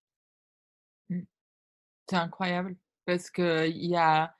[1.09, 1.21] Mmh.
[2.09, 2.75] C'est incroyable
[3.05, 4.35] parce qu'il y a,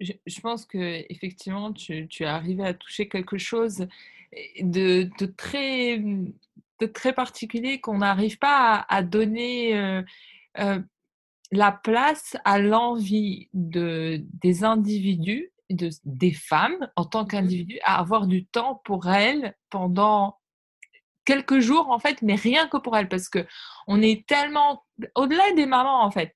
[0.00, 3.86] je, pense que effectivement, tu, tu es arrivé à toucher quelque chose
[4.60, 10.02] de, de très, de très particulier qu'on n'arrive pas à, donner euh,
[10.58, 10.80] euh,
[11.50, 17.98] la place à l'envie de, des individus, de, des femmes en tant mmh qu'individus, à
[17.98, 20.40] avoir du temps pour elles pendant
[21.24, 23.46] quelques jours en fait, mais rien que pour elles, parce que
[23.86, 24.82] on est tellement
[25.14, 26.34] au-delà des mamans en fait,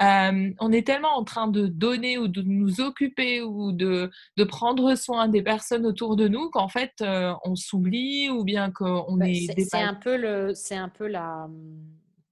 [0.00, 4.44] euh, on est tellement en train de donner ou de nous occuper ou de, de
[4.44, 9.16] prendre soin des personnes autour de nous qu'en fait euh, on s'oublie ou bien qu'on
[9.16, 9.46] bah, est.
[9.68, 11.48] C'est un peu le, c'est un peu la,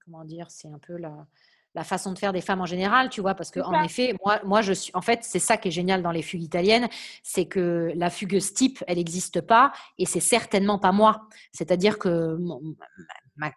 [0.03, 1.27] comment dire, c'est un peu la
[1.73, 4.39] la façon de faire des femmes en général, tu vois, parce que en effet, moi,
[4.43, 6.89] moi, je suis, en fait, c'est ça qui est génial dans les fugues italiennes,
[7.23, 11.27] c'est que la fugueuse type, elle n'existe pas, et c'est certainement pas moi.
[11.53, 12.37] C'est-à-dire que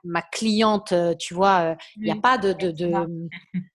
[0.04, 2.92] ma, cliente, euh, tu vois, euh, il n'y a pas de, de,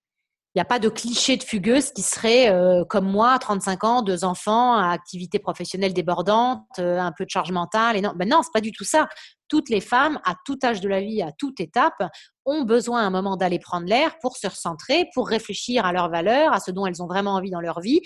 [0.55, 4.01] il n'y a pas de cliché de fugueuse qui serait euh, comme moi, 35 ans,
[4.01, 7.97] deux enfants, activité professionnelle débordante, un peu de charge mentale.
[7.97, 9.07] Et non, ben non, pas du tout ça.
[9.47, 12.03] Toutes les femmes, à tout âge de la vie, à toute étape,
[12.45, 16.09] ont besoin à un moment d'aller prendre l'air pour se recentrer, pour réfléchir à leurs
[16.09, 18.01] valeurs, à ce dont elles ont vraiment envie dans leur vie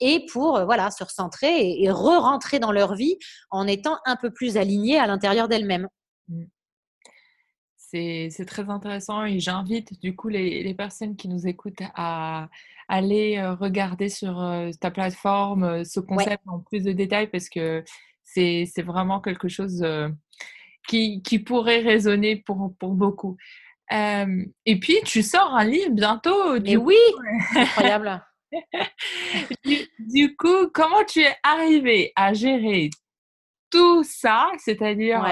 [0.00, 3.16] et pour euh, voilà se recentrer et, re-rentrer dans leur vie
[3.50, 5.88] en étant un peu plus alignées à l'intérieur d'elles-mêmes.
[8.30, 12.48] C'est très intéressant et j'invite du coup les, personnes qui nous écoutent à
[12.88, 17.84] aller euh, regarder sur euh, ta plateforme ce concept en plus de détails parce que
[18.24, 19.86] c'est vraiment quelque chose
[20.88, 23.36] qui, qui, pourrait résonner pour, pour beaucoup
[23.92, 26.58] et puis, tu sors un livre bientôt.
[26.60, 26.96] Mais oui,
[27.54, 28.24] incroyable.
[29.98, 32.90] du, coup, comment tu es arrivé à gérer
[33.70, 35.24] tout ça, c'est-à-dire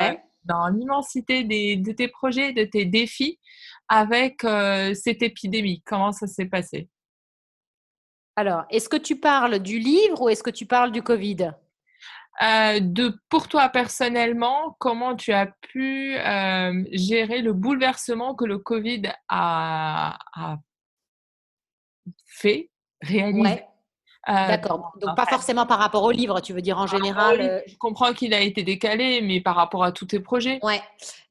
[0.45, 3.39] dans l'immensité de tes projets, de tes défis,
[3.89, 4.43] avec
[4.95, 5.83] cette épidémie.
[5.85, 6.89] Comment ça s'est passé?
[8.37, 11.53] Alors, est-ce que tu parles du livre ou est-ce que tu parles du Covid?
[12.43, 18.59] Euh, de pour toi personnellement, comment tu as pu euh, gérer le bouleversement que le
[18.59, 20.17] Covid a,
[22.27, 22.71] fait,
[23.03, 23.65] réalisé?
[24.29, 24.93] Euh, D'accord.
[25.01, 27.41] Donc, pas forcément par rapport au livre, tu veux dire en général.
[27.41, 30.61] Euh, je comprends qu'il a été décalé, mais par rapport à tous tes projets.
[30.63, 30.81] Ouais.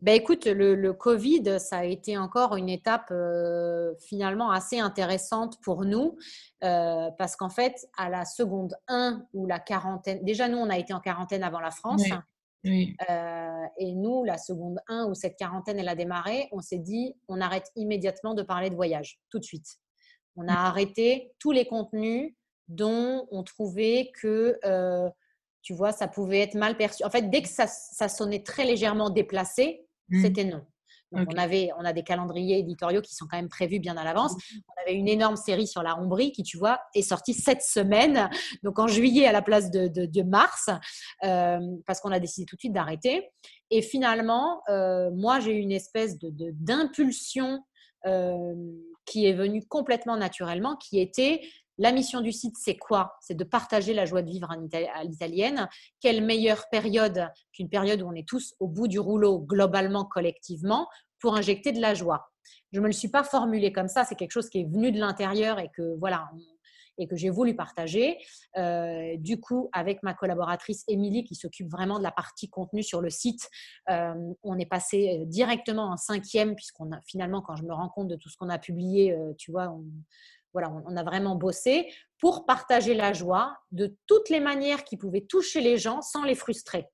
[0.02, 5.86] Ben, écoute, le, Covid, ça a été encore une étape euh, finalement assez intéressante pour
[5.86, 6.18] nous.
[6.60, 10.94] parce qu'en fait, à la seconde 1 ou la quarantaine, déjà nous, on a été
[10.94, 12.04] en quarantaine avant la France.
[12.64, 12.96] Oui.
[13.80, 17.40] et nous, la seconde 1 où cette quarantaine, elle a démarré, on s'est dit, on
[17.40, 19.78] arrête immédiatement de parler de voyage, tout de suite.
[20.36, 22.34] On a arrêté tous les contenus
[22.67, 25.10] dont on trouvait que, euh,
[25.62, 27.04] tu vois, ça pouvait être mal perçu.
[27.04, 30.21] En fait, dès que ça, sonnait très légèrement déplacé, mmh.
[30.21, 30.62] c'était non.
[31.12, 34.06] Donc, on, avait, on a des calendriers éditoriaux qui sont quand même prévus bien à
[34.06, 34.34] l'avance.
[34.34, 34.58] Mmh.
[34.69, 38.30] On avait une énorme série sur la Rombrie qui, tu vois, est sortie cette semaine,
[38.63, 40.69] donc en juillet à la place de, mars,
[41.26, 43.30] euh, parce qu'on a décidé tout de suite d'arrêter.
[43.71, 47.60] Et finalement, euh, moi, j'ai eu une espèce d'impulsion
[49.06, 51.41] qui est venue complètement naturellement, qui était
[51.82, 53.15] la mission du site, c'est quoi?
[53.22, 55.67] C'est de partager la joie de vivre à l'italienne.
[56.00, 60.88] Quelle meilleure période qu'une période où on est tous au bout du rouleau, globalement, collectivement,
[61.20, 62.30] pour injecter de la joie?
[62.72, 64.91] Je ne me le suis pas formulé comme ça, c'est quelque chose qui est venu
[64.91, 66.30] de l'intérieur et que voilà,
[67.08, 68.17] que j'ai voulu partager.
[68.58, 73.02] Euh, du coup, avec ma collaboratrice Émilie, qui s'occupe vraiment de la partie contenu sur
[73.02, 73.50] le site,
[73.89, 74.13] euh,
[74.44, 78.15] on est passé directement en cinquième, puisqu'on a finalement, quand je me rends compte de
[78.15, 79.84] tout ce qu'on a publié, euh, tu vois, on,
[80.54, 85.26] voilà, on, a vraiment bossé pour partager la joie de toutes les manières qui pouvaient
[85.26, 86.88] toucher les gens sans les frustrer.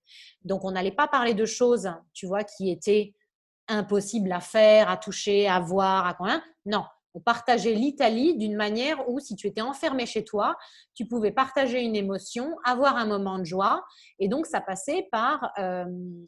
[0.43, 3.13] Donc, on n'allait pas parler de choses, tu vois, qui étaient
[3.67, 6.41] impossibles à faire, à toucher, à voir, à quoi.
[6.65, 6.85] Non,
[7.17, 10.55] on partageait l'Italie d'une manière où si tu étais enfermé chez toi,
[10.93, 13.83] tu pouvais partager une émotion, avoir un moment de joie.
[14.19, 15.85] Et donc, ça passait par euh,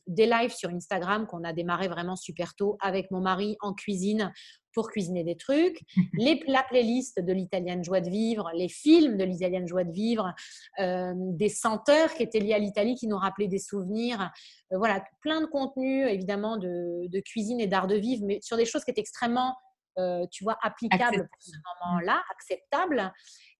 [0.08, 4.34] des lives sur Instagram qu'on a démarré vraiment super tôt avec mon mari en cuisine
[4.74, 5.80] pour cuisiner des trucs,
[6.14, 10.34] les, la playlist de l'italienne joie de vivre, les films de l'italienne joie de vivre,
[10.80, 14.32] euh, des senteurs qui étaient liés à l'Italie qui nous rappelaient des souvenirs.
[14.72, 18.58] Euh, voilà, plein de contenus évidemment de, de cuisine et d'art de vivre, mais sur
[18.58, 19.56] des choses qui étaient extrêmement,
[20.00, 21.52] euh, tu vois, applicables pour ce
[21.84, 23.14] moment-là, acceptables.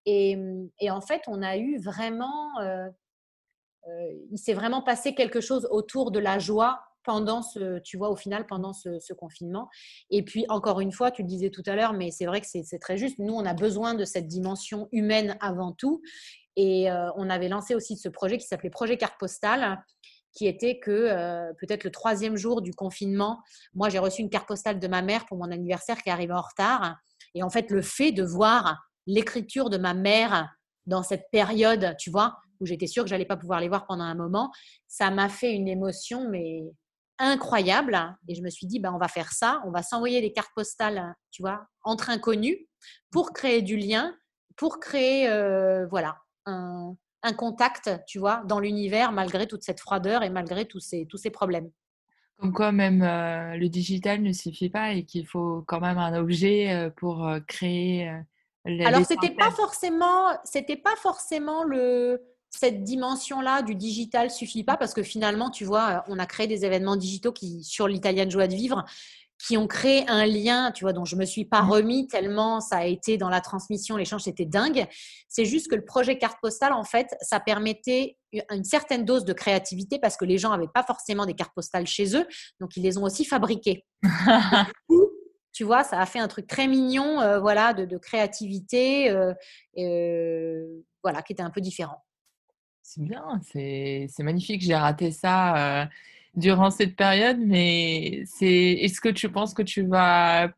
[0.06, 0.38] Et,
[0.80, 2.50] et, en fait, on a eu vraiment,
[4.32, 8.16] il s'est vraiment passé quelque chose autour de la joie pendant ce, tu vois, au
[8.16, 9.68] final, pendant ce, confinement.
[10.10, 12.48] Et puis, encore une fois, tu le disais tout à l'heure, mais c'est vrai que
[12.48, 13.20] c'est très juste.
[13.20, 16.02] Nous, on a besoin de cette dimension humaine avant tout.
[16.56, 19.84] Et euh, on avait lancé aussi ce projet qui s'appelait Projet Carte Postale,
[20.32, 23.42] qui était que euh, peut-être le troisième jour du confinement,
[23.74, 26.42] moi, j'ai reçu une carte postale de ma mère pour mon anniversaire qui arrivait en
[26.42, 26.98] retard.
[27.36, 30.50] Et en fait, le fait de voir l'écriture de ma mère
[30.86, 34.04] dans cette période, tu vois, où j'étais sûre que j'allais pas pouvoir les voir pendant
[34.04, 34.52] un moment,
[34.88, 36.64] ça m'a fait une émotion, mais
[37.18, 38.18] incroyable.
[38.28, 40.52] Et je me suis dit, ben, on va faire ça, on va s'envoyer des cartes
[40.56, 42.58] postales, tu vois, entre inconnus
[43.12, 44.16] pour créer du lien,
[44.56, 46.96] pour créer, euh, voilà, un,
[47.34, 51.30] contact, tu vois, dans l'univers, malgré toute cette froideur et malgré tous ces, tous ces
[51.30, 51.70] problèmes.
[52.40, 56.18] Comme quoi, même euh, le digital ne suffit pas et qu'il faut quand même un
[56.18, 58.10] objet euh, pour créer.
[58.66, 64.94] Alors, c'était pas forcément, c'était pas forcément le, cette dimension-là du digital suffit pas parce
[64.94, 68.56] que finalement, tu vois, on a créé des événements digitaux qui, sur l'italienne joie de
[68.56, 68.86] vivre,
[69.40, 71.70] qui ont créé un lien, tu vois, dont je me suis pas mmh.
[71.72, 74.86] remis tellement ça a été dans la transmission, l'échange, c'était dingue.
[75.28, 78.18] C'est juste que le projet carte postale, en fait, ça permettait
[78.52, 81.88] une certaine dose de créativité parce que les gens n'avaient pas forcément des cartes postales
[81.88, 82.28] chez eux,
[82.60, 83.86] donc ils les ont aussi fabriquées.
[85.54, 89.34] tu vois, ça a fait un truc très mignon, euh, voilà, de, créativité, euh,
[89.78, 92.04] euh, voilà, qui était un peu différent.
[92.82, 94.62] C'est bien, c'est magnifique.
[94.62, 95.88] J'ai raté ça
[96.40, 98.48] durant cette période, mais c'est
[98.82, 100.50] est-ce que tu penses que tu vas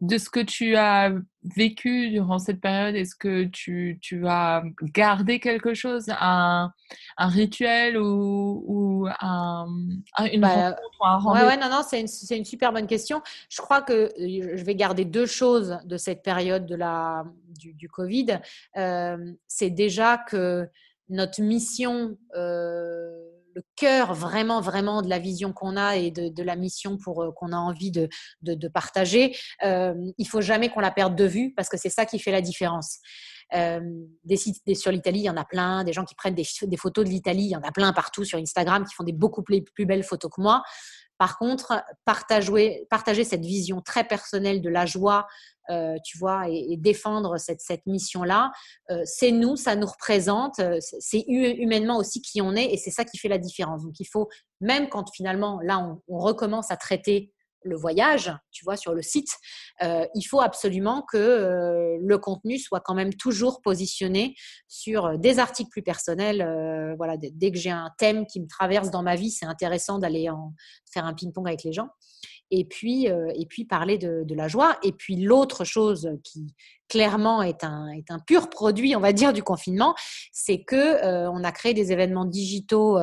[0.00, 1.12] de ce que tu as
[1.56, 6.72] vécu durant cette période, est-ce que tu, tu, vas garder quelque chose, un,
[7.16, 9.66] un rituel ou, ou un,
[10.32, 13.22] une bah, rencontre un rendez-vous ouais, non, non, c'est une, une, super bonne question.
[13.48, 17.24] Je crois que je vais garder deux choses de cette période de la,
[17.58, 18.40] du, du Covid.
[18.76, 20.68] Euh, c'est déjà que
[21.08, 26.56] notre mission, euh, le cœur vraiment, vraiment de la vision qu'on a et de, la
[26.56, 28.08] mission pour euh, qu'on a envie de,
[28.42, 32.04] de, partager, euh, il faut jamais qu'on la perde de vue parce que c'est ça
[32.04, 32.98] qui fait la différence.
[33.54, 33.80] Euh,
[34.24, 35.84] des sites sur l'Italie, il y en a plein.
[35.84, 38.24] Des gens qui prennent des, des photos de l'Italie, il y en a plein partout
[38.24, 40.62] sur Instagram qui font des beaucoup plus, plus belles photos que moi.
[41.18, 45.26] Par contre, partager, partager cette vision très personnelle de la joie,
[45.70, 48.52] euh, tu vois, et, défendre cette, cette mission-là,
[48.90, 52.90] euh, c'est nous, ça nous représente, euh, c'est humainement aussi qui on est, et c'est
[52.90, 53.82] ça qui fait la différence.
[53.82, 54.28] Donc il faut,
[54.60, 59.30] même quand finalement, là, on, recommence à traiter le voyage, tu vois, sur le site,
[59.80, 64.34] il faut absolument que le contenu soit quand même toujours positionné
[64.68, 66.94] sur des articles plus personnels.
[66.98, 70.28] Voilà, dès que j'ai un thème qui me traverse dans ma vie, c'est intéressant d'aller
[70.92, 71.88] faire un ping-pong avec les gens.
[72.50, 74.76] Et puis, et puis parler de, de, la joie.
[74.82, 76.54] Et puis l'autre chose qui
[76.88, 79.94] clairement est un, est un pur produit, on va dire, du confinement,
[80.32, 82.98] c'est que on a créé des événements digitaux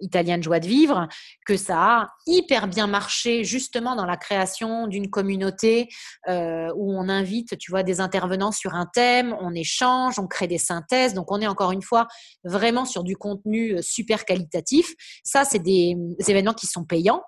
[0.00, 1.08] italienne joie de vivre,
[1.46, 5.88] que ça a hyper bien marché justement dans la création d'une communauté
[6.28, 10.46] euh, où on invite, tu vois, des intervenants sur un thème, on échange, on crée
[10.46, 11.14] des synthèses.
[11.14, 12.06] Donc on est encore une fois
[12.44, 14.94] vraiment sur du contenu euh, super qualitatif.
[15.24, 15.96] Ça, c'est des
[16.26, 17.22] événements qui sont payants.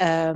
[0.00, 0.34] Euh,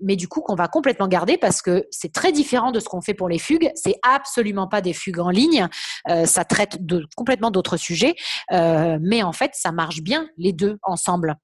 [0.00, 3.00] mais du coup qu'on va complètement garder parce que c'est très différent de ce qu'on
[3.00, 3.70] fait pour les fugues.
[3.74, 5.66] C'est absolument pas des fugues en ligne.
[6.08, 6.78] Euh, ça traite
[7.16, 8.14] complètement d'autres sujets,
[8.52, 11.36] euh, mais en fait, ça marche bien les deux ensemble.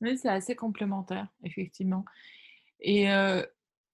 [0.00, 2.04] Oui, c'est assez complémentaire, effectivement.
[2.80, 3.06] Et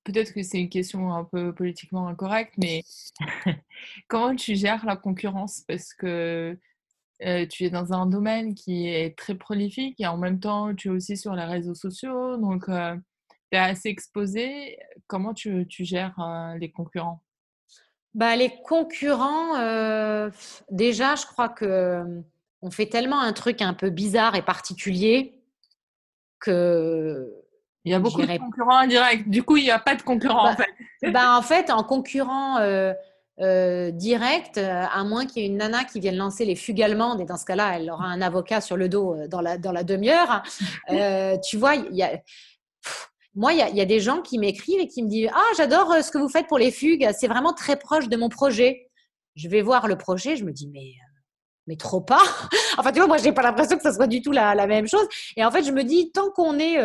[0.03, 2.83] peut-être que c'est une question un peu politiquement incorrecte, mais
[4.09, 5.63] comment tu gères la concurrence?
[5.69, 6.59] Parce que
[7.51, 10.91] tu es dans un domaine qui est très prolifique et en même temps, tu es
[10.91, 12.73] aussi sur les réseaux sociaux, donc tu
[13.53, 14.79] es assez exposé.
[15.07, 16.17] Comment tu, tu gères
[16.59, 17.23] les concurrents?
[18.15, 19.55] Bah, Les concurrents,
[20.71, 22.23] déjà, je crois que
[22.63, 25.41] on fait tellement un truc un peu bizarre et particulier
[26.41, 27.33] que
[27.85, 29.31] il y a beaucoup de concurrents indirects.
[29.31, 31.11] Du coup, il n'y a pas de concurrents bah, en fait.
[31.11, 32.59] Bah, en fait, en concurrent
[33.41, 36.83] euh, direct, euh, à moins qu'il y ait une nana qui vienne lancer les fugues
[36.83, 39.57] allemandes, et dans ce cas-là, elle aura un avocat sur le dos euh, dans la,
[39.57, 40.43] dans la demi-heure.
[41.49, 42.21] tu vois, il y a.
[43.35, 45.53] moi, il y, a, y, a, des gens qui m'écrivent et qui me disent Ah,
[45.57, 48.91] j'adore ce que vous faites pour les fugues, c'est vraiment très proche de mon projet.
[49.37, 50.93] Je vais voir le projet, je me dis Mais,
[51.67, 52.23] mais trop pas.
[52.79, 54.67] enfin, tu vois, moi, je n'ai pas l'impression que ce soit du tout la, la,
[54.67, 55.07] même chose.
[55.37, 56.77] Et en fait, je me dis Tant qu'on est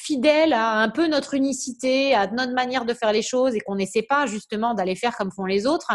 [0.00, 3.76] fidèle à un peu notre unicité, à notre manière de faire les choses et qu'on
[3.76, 5.92] n'essaie pas justement d'aller faire comme font les autres,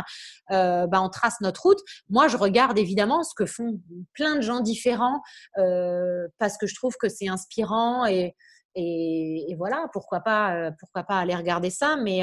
[0.52, 1.80] euh, bah, on trace notre route.
[2.10, 3.80] Moi, je regarde évidemment ce que font
[4.14, 5.22] plein de gens différents
[5.58, 8.36] euh, parce que je trouve que c'est inspirant et,
[8.76, 11.98] et, voilà, pourquoi pas, euh, pourquoi pas aller regarder ça.
[11.98, 12.22] Mais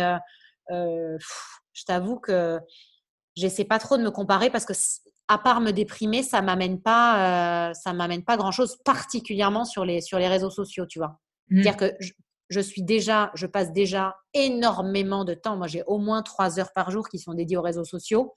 [0.70, 2.60] je t'avoue que
[3.36, 4.74] j'essaie pas trop de me comparer parce que
[5.28, 10.00] à part me déprimer, ça m'amène pas, ça m'amène pas grand chose, particulièrement sur les
[10.00, 11.18] sur les réseaux sociaux, tu vois.
[11.50, 11.76] C'est-à-dire mmh.
[11.76, 11.92] que
[12.48, 15.56] je, suis déjà, je passe déjà énormément de temps.
[15.56, 18.34] Moi, j'ai au moins trois heures par jour qui sont dédiées aux réseaux sociaux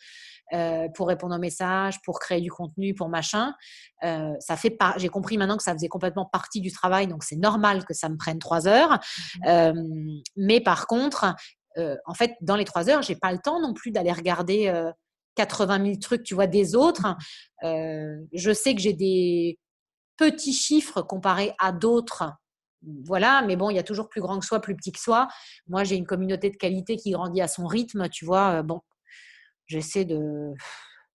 [0.53, 3.53] euh, pour répondre aux messages, pour créer du contenu, pour machin.
[4.03, 4.93] Euh, ça fait pas.
[4.97, 8.09] J'ai compris maintenant que ça faisait complètement partie du travail, donc c'est normal que ça
[8.09, 8.93] me prenne trois heures.
[8.93, 9.47] Mmh.
[9.47, 9.73] Euh,
[10.35, 11.35] mais par contre,
[12.05, 14.71] en fait, dans les trois heures, j'ai pas le temps non plus d'aller regarder
[15.35, 17.15] 80 000 trucs, tu vois, des autres.
[17.63, 19.59] Euh, je sais que j'ai des
[20.17, 22.23] petits chiffres comparés à d'autres.
[23.03, 25.27] Voilà, mais bon, il y a toujours plus grand que soi, plus petit que soi.
[25.67, 28.61] Moi, j'ai une communauté de qualité qui grandit à son rythme, tu vois.
[28.63, 28.81] Bon,
[29.67, 30.53] j'essaie de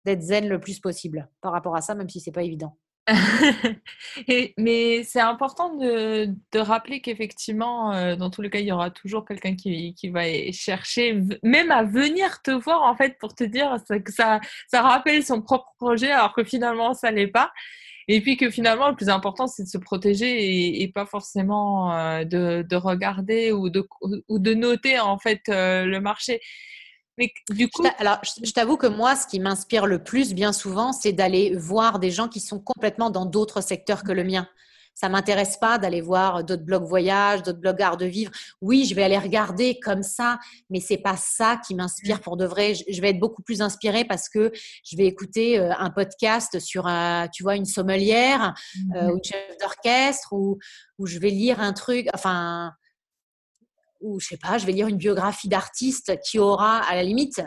[0.07, 2.77] d'être zen le plus possible par rapport à ça, même si c'est pas évident.
[4.59, 8.91] mais c'est important de, de rappeler qu'effectivement, euh, dans tous les cas, il y aura
[8.91, 13.45] toujours quelqu'un qui, qui, va chercher, même à venir te voir, en fait, pour te
[13.45, 17.53] dire que ça, ça rappelle son propre projet, alors que finalement, ça l'est pas.
[18.09, 22.25] Et puis que finalement, le plus important, c'est de se protéger et, pas forcément euh,
[22.25, 23.87] de, de, regarder ou de,
[24.29, 26.41] ou de noter, en fait, euh, le marché
[27.51, 27.85] du coup.
[27.99, 31.99] Alors, je t'avoue que moi, ce qui m'inspire le plus, bien souvent, c'est d'aller voir
[31.99, 34.49] des gens qui sont complètement dans d'autres secteurs que le mien.
[34.95, 38.31] Ça m'intéresse pas d'aller voir d'autres blogs voyage, d'autres blogs art de vivre.
[38.61, 40.39] Oui, je vais aller regarder comme ça,
[40.69, 42.21] mais c'est pas ça qui m'inspire mmh.
[42.21, 42.75] pour de vrai.
[42.75, 44.53] Je vais être beaucoup plus inspirée parce que
[44.85, 46.89] je vais écouter euh, un podcast sur,
[47.33, 48.55] tu vois, une sommelière
[48.95, 49.11] euh, mmh.
[49.11, 50.59] ou une chef d'orchestre ou,
[50.99, 52.09] ou je vais lire un truc.
[52.13, 52.73] Enfin,
[54.01, 57.43] ou je sais pas, je vais lire une biographie d'artiste qui aura à la limite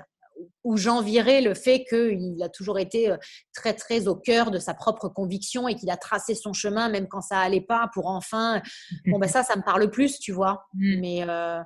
[0.63, 3.17] où j'envierai le fait qu'il a toujours été euh,
[3.53, 7.07] très très au cœur de sa propre conviction et qu'il a tracé son chemin même
[7.07, 8.61] quand ça allait pas pour enfin
[9.07, 10.65] bon ben ça ça me parle plus tu vois.
[10.73, 10.99] Mmh.
[10.99, 11.61] mais euh,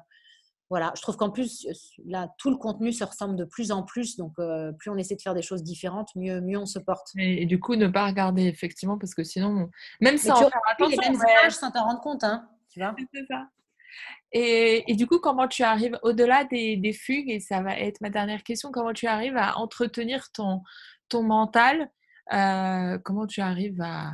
[0.70, 1.68] voilà je trouve qu'en plus
[2.06, 5.16] là tout le contenu se ressemble de plus en plus donc euh, plus on essaie
[5.16, 7.10] de faire des choses différentes mieux mieux on se porte.
[7.18, 9.70] Et, du coup ne pas regarder effectivement parce que sinon
[10.02, 12.96] même sans faire attention les mêmes images sans t'en rendre compte hein tu vois.
[13.14, 13.48] C'est ça
[14.34, 18.44] et, du coup, comment tu arrives, au-delà des, fugues, et ça va être ma dernière
[18.44, 20.64] question, comment tu arrives à entretenir ton,
[21.24, 21.90] mental
[22.34, 24.14] euh, Comment tu arrives à,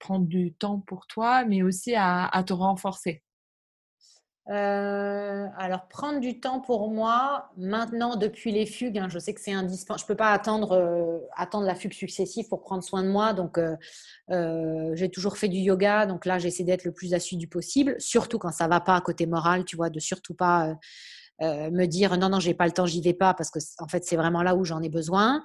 [0.00, 3.22] prendre du temps pour toi, mais aussi à te renforcer?
[4.50, 9.40] Euh, alors, prendre du temps pour moi, maintenant, depuis les fugues, hein, je sais que
[9.40, 10.00] c'est indispensable.
[10.00, 13.34] Je ne peux pas attendre, euh, attendre la fugue successive pour prendre soin de moi.
[13.34, 16.06] Donc, euh, j'ai toujours fait du yoga.
[16.06, 19.00] Donc là, j'essaie d'être le plus assidu possible, surtout quand ça ne va pas à
[19.02, 20.74] côté moral, tu vois, de surtout pas
[21.40, 24.04] me dire non, non, j'ai pas le temps, j'y vais pas, parce que en fait,
[24.04, 25.44] c'est vraiment là où j'en ai besoin.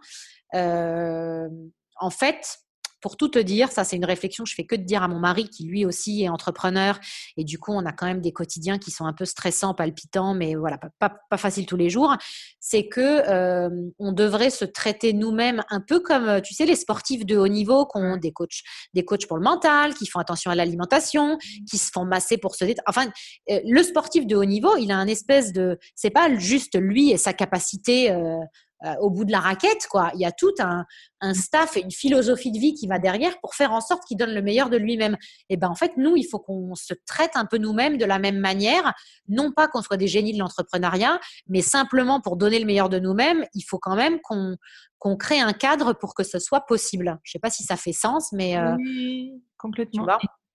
[0.54, 2.63] en fait,
[3.04, 5.10] pour tout te dire, ça c'est une réflexion que je fais que de dire à
[5.10, 6.98] mon mari qui lui aussi est entrepreneur
[7.36, 10.34] et du coup on a quand même des quotidiens qui sont un peu stressants, palpitants,
[10.34, 12.16] mais voilà pas, facile tous les jours.
[12.62, 17.26] C'est que euh, on devrait se traiter nous-mêmes un peu comme tu sais les sportifs
[17.26, 18.62] de haut niveau qui ont des coachs,
[18.94, 21.38] des coachs pour le mental, qui font attention à l'alimentation,
[21.70, 22.86] qui se font masser pour se détendre.
[22.88, 23.08] Enfin,
[23.50, 27.12] euh, le sportif de haut niveau, il a un espèce de, c'est pas juste lui
[27.12, 28.40] et sa capacité euh,
[28.86, 30.12] euh, au bout de la raquette, quoi.
[30.14, 30.86] Il y a tout un,
[31.34, 34.34] staff et une philosophie de vie qui va derrière pour faire en sorte qu'il donne
[34.34, 35.16] le meilleur de lui-même.
[35.48, 38.20] Et ben en fait, nous, il faut qu'on se traite un peu nous-mêmes de la
[38.20, 38.94] même manière,
[39.30, 41.18] non pas qu'on soit des génies de l'entrepreneuriat,
[41.48, 44.58] mais simplement pour donner le meilleur de nous-mêmes, il faut quand même qu'on
[45.00, 47.18] qu'on crée un cadre pour que ce soit possible.
[47.24, 50.08] Je sais pas si ça fait sens, mais euh, oui, complètement.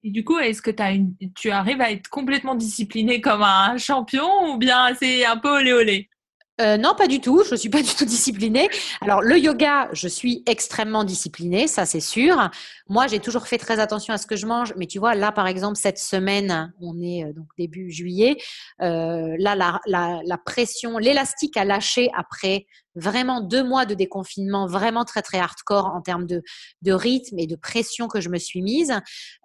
[0.02, 3.78] et, du coup, est-ce que as une, tu arrives à être complètement discipliné comme un
[3.78, 6.10] champion ou bien c'est un peu olé olé
[6.60, 7.44] euh, non, pas du tout.
[7.48, 8.68] Je suis pas du tout disciplinée.
[9.00, 12.50] Alors le yoga, je suis extrêmement disciplinée, ça c'est sûr.
[12.88, 15.30] Moi, j'ai toujours fait très attention à ce que je mange, mais tu vois, là
[15.30, 18.36] par exemple cette semaine, on est euh, donc début juillet,
[18.82, 19.54] euh, là
[19.86, 25.86] la, pression, l'élastique a lâché après vraiment deux mois de déconfinement vraiment très très hardcore
[25.86, 26.42] en termes de,
[26.82, 28.92] de rythme et de pression que je me suis mise.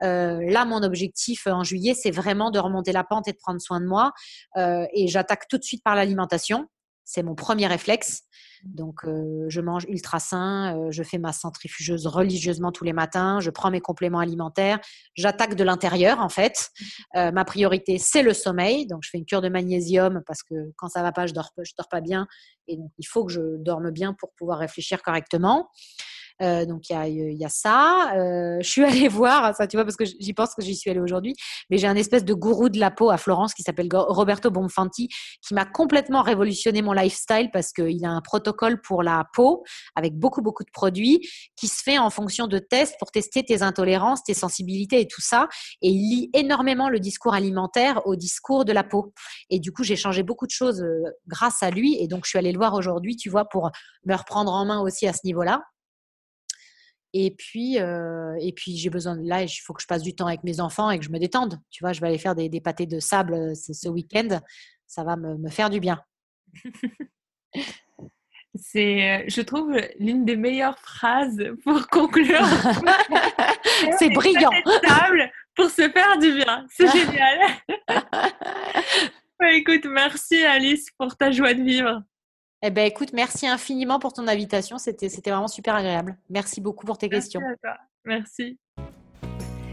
[0.01, 3.79] Là, mon objectif en juillet, c'est vraiment de remonter la pente et de prendre soin
[3.79, 4.11] de moi.
[4.57, 6.67] Et j'attaque tout de suite par l'alimentation.
[7.05, 8.23] C'est mon premier réflexe.
[8.63, 8.75] Mmh.
[8.75, 13.39] Donc, euh, je mange ultra sain, euh, je fais ma centrifugeuse religieusement tous les matins,
[13.39, 14.79] je prends mes compléments alimentaires,
[15.15, 16.69] j'attaque de l'intérieur en fait.
[16.79, 16.85] Mmh.
[17.17, 18.87] Euh, ma priorité, c'est le sommeil.
[18.87, 21.51] Donc, je fais une cure de magnésium parce que quand ça va pas, je dors,
[21.61, 22.27] je dors pas bien.
[22.67, 25.69] Et donc, il faut que je dorme bien pour pouvoir réfléchir correctement.
[26.41, 28.13] Euh, donc il y a, y a, ça.
[28.15, 30.89] Euh, je suis allée voir ça, tu vois, parce que j'y pense que j'y suis
[30.89, 31.35] allée aujourd'hui.
[31.69, 35.09] Mais j'ai un espèce de gourou de la peau à Florence qui s'appelle Roberto Bonfanti,
[35.45, 39.63] qui m'a complètement révolutionné mon lifestyle parce qu'il a un protocole pour la peau
[39.95, 43.61] avec beaucoup beaucoup de produits qui se fait en fonction de tests pour tester tes
[43.61, 45.47] intolérances, tes sensibilités et tout ça.
[45.81, 49.13] Et il lie énormément le discours alimentaire au discours de la peau.
[49.49, 51.97] Et du coup, j'ai changé beaucoup de choses euh, grâce à lui.
[51.99, 53.71] Et donc, je suis allée le voir aujourd'hui, tu vois, pour
[54.05, 55.61] me reprendre en main aussi à ce niveau-là.
[57.13, 60.15] Et puis, euh, et puis j'ai besoin de là, il faut que je passe du
[60.15, 61.59] temps avec mes enfants et que je me détende.
[61.69, 64.39] Tu vois, je vais aller faire des, des pâtés de sable euh, ce, week-end.
[64.87, 66.01] Ça va me, me, faire du bien.
[68.55, 72.45] C'est, euh, je trouve, l'une des meilleures phrases pour conclure.
[73.99, 74.51] C'est brillant.
[75.55, 76.65] Pour se faire du bien.
[76.69, 77.39] C'est génial.
[79.51, 82.01] écoute, merci Alice pour ta joie de vivre.
[82.65, 84.77] Eh ben, écoute, merci infiniment pour ton invitation.
[84.77, 86.17] C'était, c'était vraiment super agréable.
[86.29, 87.41] Merci beaucoup pour tes Merci questions.
[87.41, 87.77] à toi.
[88.05, 88.57] Merci.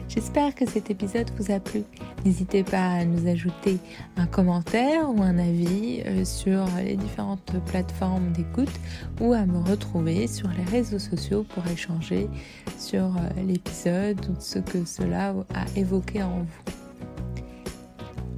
[0.09, 1.85] J'espère que cet épisode vous a plu.
[2.25, 3.79] N'hésitez pas à nous ajouter
[4.17, 8.75] un commentaire ou un avis euh, sur les différentes plateformes d'écoute
[9.21, 12.29] ou à me retrouver sur les réseaux sociaux pour échanger
[12.77, 16.75] sur euh, l'épisode ou ce que cela a évoqué en vous.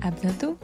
[0.03, 0.59] À bientôt!